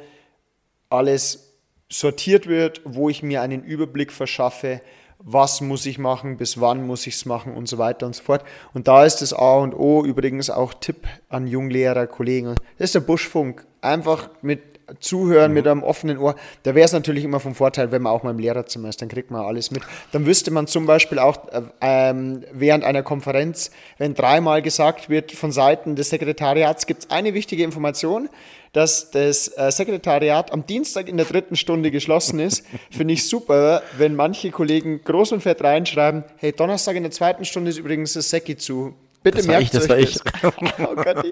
[0.89, 1.53] alles
[1.89, 4.81] sortiert wird, wo ich mir einen Überblick verschaffe,
[5.20, 8.24] was muss ich machen, bis wann muss ich es machen und so weiter und so
[8.24, 8.43] fort.
[8.74, 12.55] Und da ist das A und O übrigens auch Tipp an Junglehrer, Kollegen.
[12.78, 13.65] Das ist der Buschfunk.
[13.82, 16.36] Einfach mit zuhören, mit einem offenen Ohr.
[16.63, 19.09] Da wäre es natürlich immer vom Vorteil, wenn man auch mal im Lehrerzimmer ist, dann
[19.09, 19.84] kriegt man alles mit.
[20.11, 25.32] Dann wüsste man zum Beispiel auch äh, ähm, während einer Konferenz, wenn dreimal gesagt wird
[25.32, 28.30] von Seiten des Sekretariats, gibt es eine wichtige Information,
[28.74, 32.65] dass das äh, Sekretariat am Dienstag in der dritten Stunde geschlossen ist.
[32.91, 37.45] Finde ich super, wenn manche Kollegen groß und fett reinschreiben, hey, Donnerstag in der zweiten
[37.45, 38.95] Stunde ist übrigens das Seki zu.
[39.22, 40.17] Bitte Das merkt ich, das euch war ich.
[40.80, 41.26] oh Gott,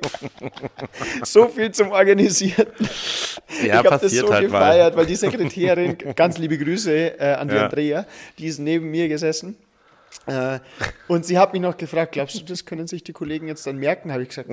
[1.24, 2.90] so viel zum Organisierten.
[3.62, 4.60] Ja, ich habe das so halt mal.
[4.60, 7.64] gefeiert, weil die Sekretärin, ganz liebe Grüße äh, an die Ja.
[7.64, 8.06] Andrea,
[8.38, 9.56] die ist neben mir gesessen.
[10.26, 10.60] Äh,
[11.08, 13.78] und sie hat mich noch gefragt, glaubst du, das können sich die Kollegen jetzt dann
[13.78, 14.12] merken?
[14.12, 14.50] Habe ich gesagt,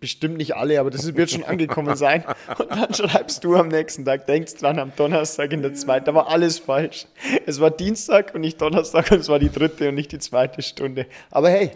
[0.00, 2.24] bestimmt nicht alle, aber das wird schon angekommen sein.
[2.58, 6.14] Und dann schreibst du am nächsten Tag, denkst dran, am Donnerstag in der zweiten, da
[6.14, 7.06] war alles falsch.
[7.46, 10.62] Es war Dienstag und nicht Donnerstag und es war die dritte und nicht die zweite
[10.62, 11.06] Stunde.
[11.30, 11.70] Aber hey,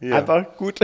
[0.00, 0.80] einfach gut.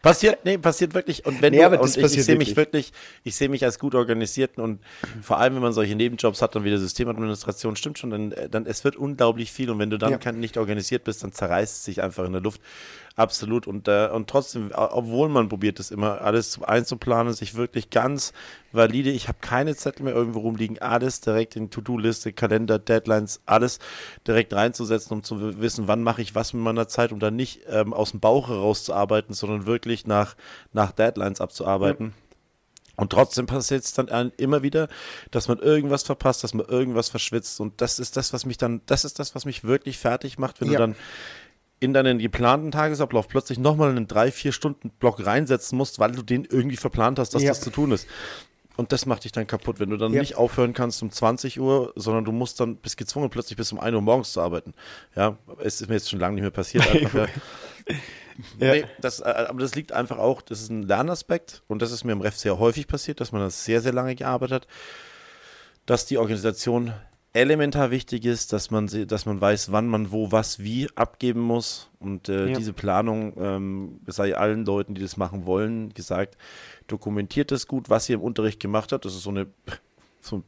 [0.00, 1.26] Passiert, nee, passiert wirklich.
[1.26, 2.92] Und wenn Nee, du, und ich, ich sehe mich wirklich.
[3.24, 4.78] ich sehe mich als gut organisierten und
[5.22, 8.64] vor allem, wenn man solche Nebenjobs hat, dann wieder Systemadministration, stimmt schon, dann, äh, dann
[8.66, 10.32] es wird unglaublich viel und wenn du dann Ja.
[10.32, 12.60] nicht organisiert bist, dann zerreißt es sich einfach in der Luft.
[13.18, 13.66] Absolut.
[13.66, 18.32] Und, äh, und trotzdem, obwohl man probiert es immer, alles einzuplanen, sich wirklich ganz
[18.70, 23.80] valide, ich habe keine Zettel mehr irgendwo rumliegen, alles direkt in To-Do-Liste, Kalender, Deadlines, alles
[24.24, 27.62] direkt reinzusetzen, um zu wissen, wann mache ich was mit meiner Zeit, um dann nicht
[27.68, 30.36] ähm, aus dem Bauch heraus zu arbeiten, sondern wirklich nach,
[30.72, 32.14] nach Deadlines abzuarbeiten.
[32.94, 34.88] Und trotzdem passiert es dann immer wieder,
[35.32, 37.60] dass man irgendwas verpasst, dass man irgendwas verschwitzt.
[37.60, 40.60] Und das ist das, was mich dann, das ist das, was mich wirklich fertig macht,
[40.60, 40.78] wenn Ja.
[40.78, 40.96] du dann
[41.80, 47.18] in deinen geplanten Tagesablauf plötzlich nochmal einen 3-4-Stunden-Block reinsetzen musst, weil du den irgendwie verplant
[47.18, 47.50] hast, dass Ja.
[47.50, 48.06] das zu tun ist.
[48.76, 50.20] Und das macht dich dann kaputt, wenn du dann Ja.
[50.20, 53.80] nicht aufhören kannst um 20 Uhr, sondern du musst dann, bist gezwungen, plötzlich bis um
[53.80, 54.72] 1 Uhr morgens zu arbeiten.
[55.16, 56.86] Ja, es ist mir jetzt schon lange nicht mehr passiert.
[56.90, 57.26] Einfach, ja.
[58.60, 62.04] Nee, das, äh, aber das liegt einfach auch, das ist ein Lernaspekt und das ist
[62.04, 64.68] mir im Ref sehr häufig passiert, dass man das sehr, sehr lange gearbeitet hat,
[65.86, 66.92] dass die Organisation
[67.38, 71.88] elementar wichtig ist, dass man, dass man weiß, wann man wo, was, wie abgeben muss
[72.00, 72.58] und äh, Ja.
[72.58, 76.36] diese Planung ähm, sei allen Leuten, die das machen wollen, gesagt,
[76.86, 79.04] dokumentiert das gut, was ihr im Unterricht gemacht habt.
[79.04, 79.46] Das ist so eine
[80.20, 80.44] so eine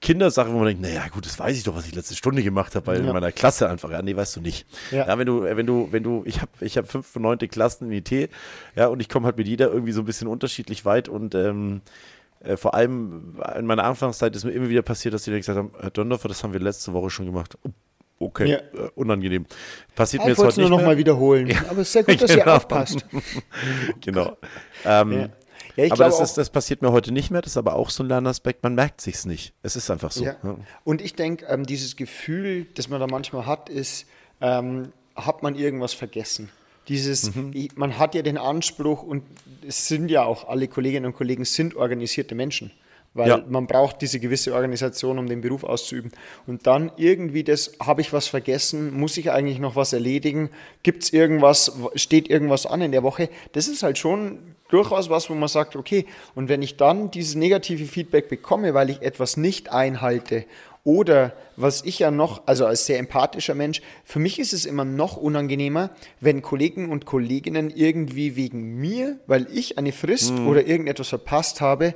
[0.00, 2.74] Kindersache, wo man denkt, naja, gut, das weiß ich doch, was ich letzte Stunde gemacht
[2.76, 3.06] habe, weil Ja.
[3.06, 4.66] in meiner Klasse einfach, ja, nee, weißt du nicht.
[4.92, 5.06] Ja.
[5.08, 7.90] Ja, wenn du, wenn du, wenn du, ich habe ich hab fünf und neunte Klassen
[7.90, 8.30] in IT,
[8.76, 11.80] ja, und ich komme halt mit jeder irgendwie so ein bisschen unterschiedlich weit und ähm,
[12.46, 15.58] äh, vor allem in meiner Anfangszeit ist mir immer wieder passiert, dass die dann gesagt
[15.58, 17.58] haben, Herr Döndorfer, das haben wir letzte Woche schon gemacht.
[18.18, 18.56] Okay, Ja.
[18.58, 19.44] äh, unangenehm.
[19.94, 20.86] Passiert mir Ich jetzt wollte es heute nur nicht noch mehr.
[20.94, 21.52] mal wiederholen.
[21.68, 22.44] Aber es ist sehr gut, dass Genau.
[22.46, 23.04] ihr aufpasst.
[24.00, 24.36] Genau.
[24.84, 25.28] Ähm, Ja.
[25.76, 27.42] Ja, aber das, ist, das passiert mir heute nicht mehr.
[27.42, 28.62] Das ist aber auch so ein Lernaspekt.
[28.62, 29.52] Man merkt sich's nicht.
[29.62, 30.24] Es ist einfach so.
[30.24, 30.36] Ja.
[30.42, 30.56] Ja.
[30.84, 34.06] Und ich denke, ähm, dieses Gefühl, das man da manchmal hat, ist,
[34.40, 36.48] ähm, hat man irgendwas vergessen.
[36.88, 37.50] Dieses, Mhm.
[37.54, 39.22] ich, man hat ja den Anspruch und
[39.66, 42.70] es sind ja auch alle Kolleginnen und Kollegen sind organisierte Menschen,
[43.14, 43.44] weil Ja.
[43.48, 46.12] man braucht diese gewisse Organisation, um den Beruf auszuüben.
[46.46, 50.50] Und dann irgendwie das, habe ich was vergessen, muss ich eigentlich noch was erledigen,
[50.84, 55.28] gibt es irgendwas, steht irgendwas an in der Woche, das ist halt schon durchaus was,
[55.30, 59.36] wo man sagt, okay, und wenn ich dann dieses negative Feedback bekomme, weil ich etwas
[59.36, 60.44] nicht einhalte
[60.86, 64.84] oder was ich ja noch, also als sehr empathischer Mensch, für mich ist es immer
[64.84, 71.08] noch unangenehmer, wenn Kollegen und Kolleginnen irgendwie wegen mir, weil ich eine Frist oder irgendetwas
[71.08, 71.94] verpasst habe,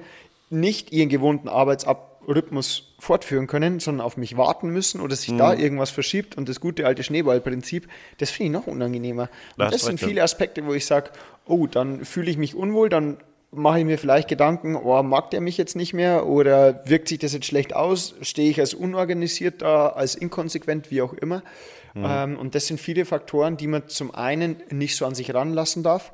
[0.50, 5.90] nicht ihren gewohnten Arbeitsrhythmus fortführen können, sondern auf mich warten müssen oder sich da irgendwas
[5.90, 7.86] verschiebt und das gute alte Schneeballprinzip,
[8.18, 9.28] das finde ich noch unangenehmer.
[9.56, 11.10] Das du sind viele Aspekte, wo ich sage,
[11.46, 13.18] oh, dann fühle ich mich unwohl, dann
[13.52, 17.18] mache ich mir vielleicht Gedanken, oh, mag der mich jetzt nicht mehr oder wirkt sich
[17.18, 18.14] das jetzt schlecht aus?
[18.22, 21.42] Stehe ich als unorganisiert da, als inkonsequent, wie auch immer?
[21.94, 22.04] Mhm.
[22.06, 25.82] Ähm, und das sind viele Faktoren, die man zum einen nicht so an sich ranlassen
[25.82, 26.12] darf.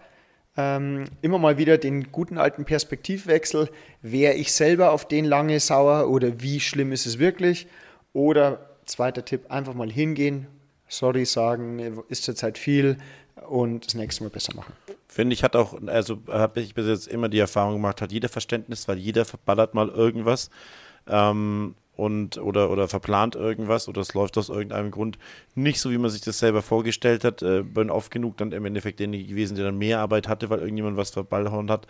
[0.56, 3.68] Ähm, immer mal wieder den guten alten Perspektivwechsel.
[4.00, 7.66] Wäre ich selber auf den lange sauer oder wie schlimm ist es wirklich?
[8.14, 10.46] Oder zweiter Tipp, einfach mal hingehen,
[10.88, 12.96] sorry sagen, ist zurzeit viel
[13.46, 14.72] und das nächste Mal besser machen.
[15.08, 18.28] Finde ich, hat auch, also habe ich bis jetzt immer die Erfahrung gemacht, hat jeder
[18.28, 20.50] Verständnis, weil jeder verballert mal irgendwas
[21.06, 25.18] ähm, und oder, oder verplant irgendwas oder es läuft aus irgendeinem Grund
[25.54, 27.42] nicht so, wie man sich das selber vorgestellt hat.
[27.42, 30.58] Äh, bin oft genug dann im Endeffekt derjenige gewesen, der dann mehr Arbeit hatte, weil
[30.58, 31.86] irgendjemand was verballhauen hat.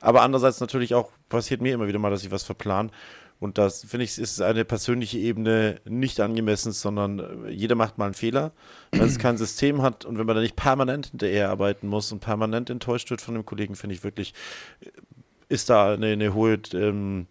[0.00, 2.92] Aber andererseits natürlich auch passiert mir immer wieder mal, dass ich was verplan.
[3.40, 8.06] Und das finde ich, ist eine persönliche Ebene nicht angemessen, sondern äh, jeder macht mal
[8.06, 8.52] einen Fehler.
[8.90, 12.20] Wenn es kein System hat und wenn man da nicht permanent hinterher arbeiten muss und
[12.20, 14.34] permanent enttäuscht wird von dem Kollegen, finde ich wirklich,
[14.80, 14.90] äh,
[15.48, 17.26] ist da eine, eine hohe ähm,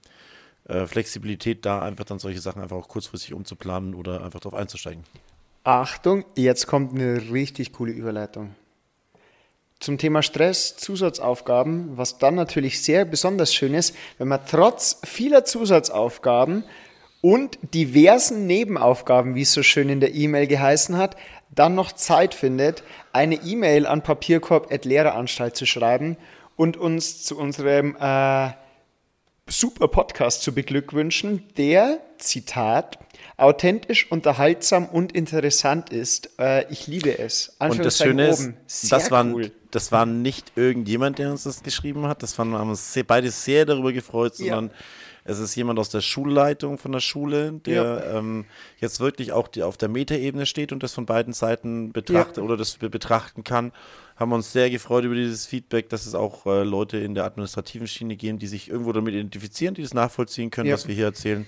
[0.64, 5.04] äh, Flexibilität da, einfach dann solche Sachen einfach auch kurzfristig umzuplanen oder einfach darauf einzusteigen.
[5.64, 8.56] Achtung, jetzt kommt eine richtig coole Überleitung.
[9.80, 15.46] Zum Thema Stress, Zusatzaufgaben, was dann natürlich sehr besonders schön ist, wenn man trotz vieler
[15.46, 16.64] Zusatzaufgaben
[17.22, 21.16] und diversen Nebenaufgaben, wie es so schön in der E-Mail geheißen hat,
[21.54, 26.18] dann noch Zeit findet, eine E-Mail an papierkorb.lehreranstalt zu schreiben
[26.56, 28.50] und uns zu unserem äh,
[29.48, 33.00] super Podcast zu beglückwünschen, der, Zitat,
[33.38, 36.32] authentisch, unterhaltsam und interessant ist.
[36.40, 37.56] Äh, ich liebe es.
[37.60, 38.52] Und das Schöne ist,
[38.92, 39.52] das, waren, cool.
[39.72, 42.24] das war nicht irgendjemand, der uns das geschrieben hat.
[42.24, 44.74] Das waren, wir haben uns sehr, beide sehr darüber gefreut, sondern ja.
[45.26, 48.18] es ist jemand aus der Schulleitung von der Schule, der ja.
[48.18, 48.46] ähm,
[48.80, 52.44] jetzt wirklich auch die, auf der Metaebene steht und das von beiden Seiten betrachtet ja.
[52.44, 53.72] oder das betrachten kann
[54.18, 57.88] haben uns sehr gefreut über dieses Feedback, dass es auch äh, Leute in der administrativen
[57.88, 60.74] Schiene geben, die sich irgendwo damit identifizieren, die das nachvollziehen können, ja.
[60.74, 61.46] was wir hier erzählen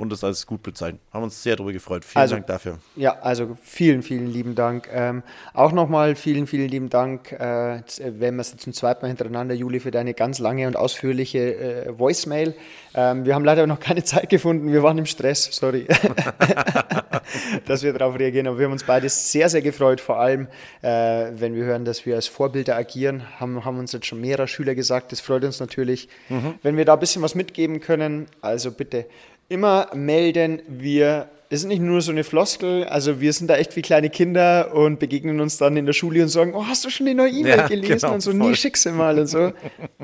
[0.00, 0.98] und das als gut bezeichnen.
[1.12, 2.04] Haben uns sehr darüber gefreut.
[2.04, 2.78] Vielen also, Dank dafür.
[2.96, 4.88] Ja, also vielen, vielen lieben Dank.
[4.92, 9.54] Ähm, auch nochmal vielen, vielen lieben Dank, äh, wenn wir es zum zweiten Mal hintereinander,
[9.54, 12.54] Juli, für deine ganz lange und ausführliche äh, Voicemail.
[12.94, 15.86] Ähm, wir haben leider noch keine Zeit gefunden, wir waren im Stress, sorry,
[17.66, 18.46] dass wir darauf reagieren.
[18.46, 20.48] Aber wir haben uns beide sehr, sehr gefreut, vor allem,
[20.82, 20.88] äh,
[21.32, 24.74] wenn wir hören, dass wir als Vorbilder agieren, haben, haben uns jetzt schon mehrere Schüler
[24.74, 25.12] gesagt.
[25.12, 26.54] Das freut uns natürlich, mhm.
[26.62, 28.26] wenn wir da ein bisschen was mitgeben können.
[28.40, 29.06] Also bitte
[29.48, 30.62] immer melden.
[30.68, 34.08] Wir das ist nicht nur so eine Floskel, also wir sind da echt wie kleine
[34.08, 37.14] Kinder und begegnen uns dann in der Schule und sagen, oh, hast du schon die
[37.14, 38.38] neue E-Mail ja, gelesen genau, und so, voll.
[38.38, 39.52] nie schick sie mal und so.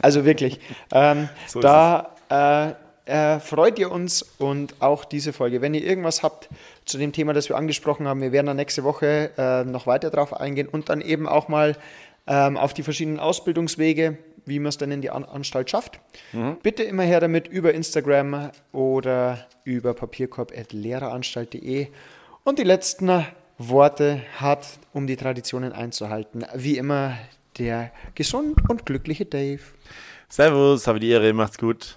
[0.03, 0.59] Also wirklich,
[0.93, 5.63] ähm, so da äh, äh, freut ihr uns und auch diese Folge.
[5.63, 6.49] Wenn ihr irgendwas habt
[6.85, 10.11] zu dem Thema, das wir angesprochen haben, wir werden dann nächste Woche äh, noch weiter
[10.11, 11.77] drauf eingehen und dann eben auch mal
[12.27, 16.01] ähm, auf die verschiedenen Ausbildungswege, wie man es dann in die An Anstalt schafft.
[16.33, 16.57] Mhm.
[16.63, 21.89] Bitte immer her damit über Instagram oder über papierkorb.lehreranstalt.de.
[22.45, 23.25] Und die letzten
[23.59, 27.17] Worte hat, um die Traditionen einzuhalten, wie immer
[27.59, 29.63] der gesund und glückliche Dave.
[30.29, 31.97] Servus, habe die Ehre, macht's gut.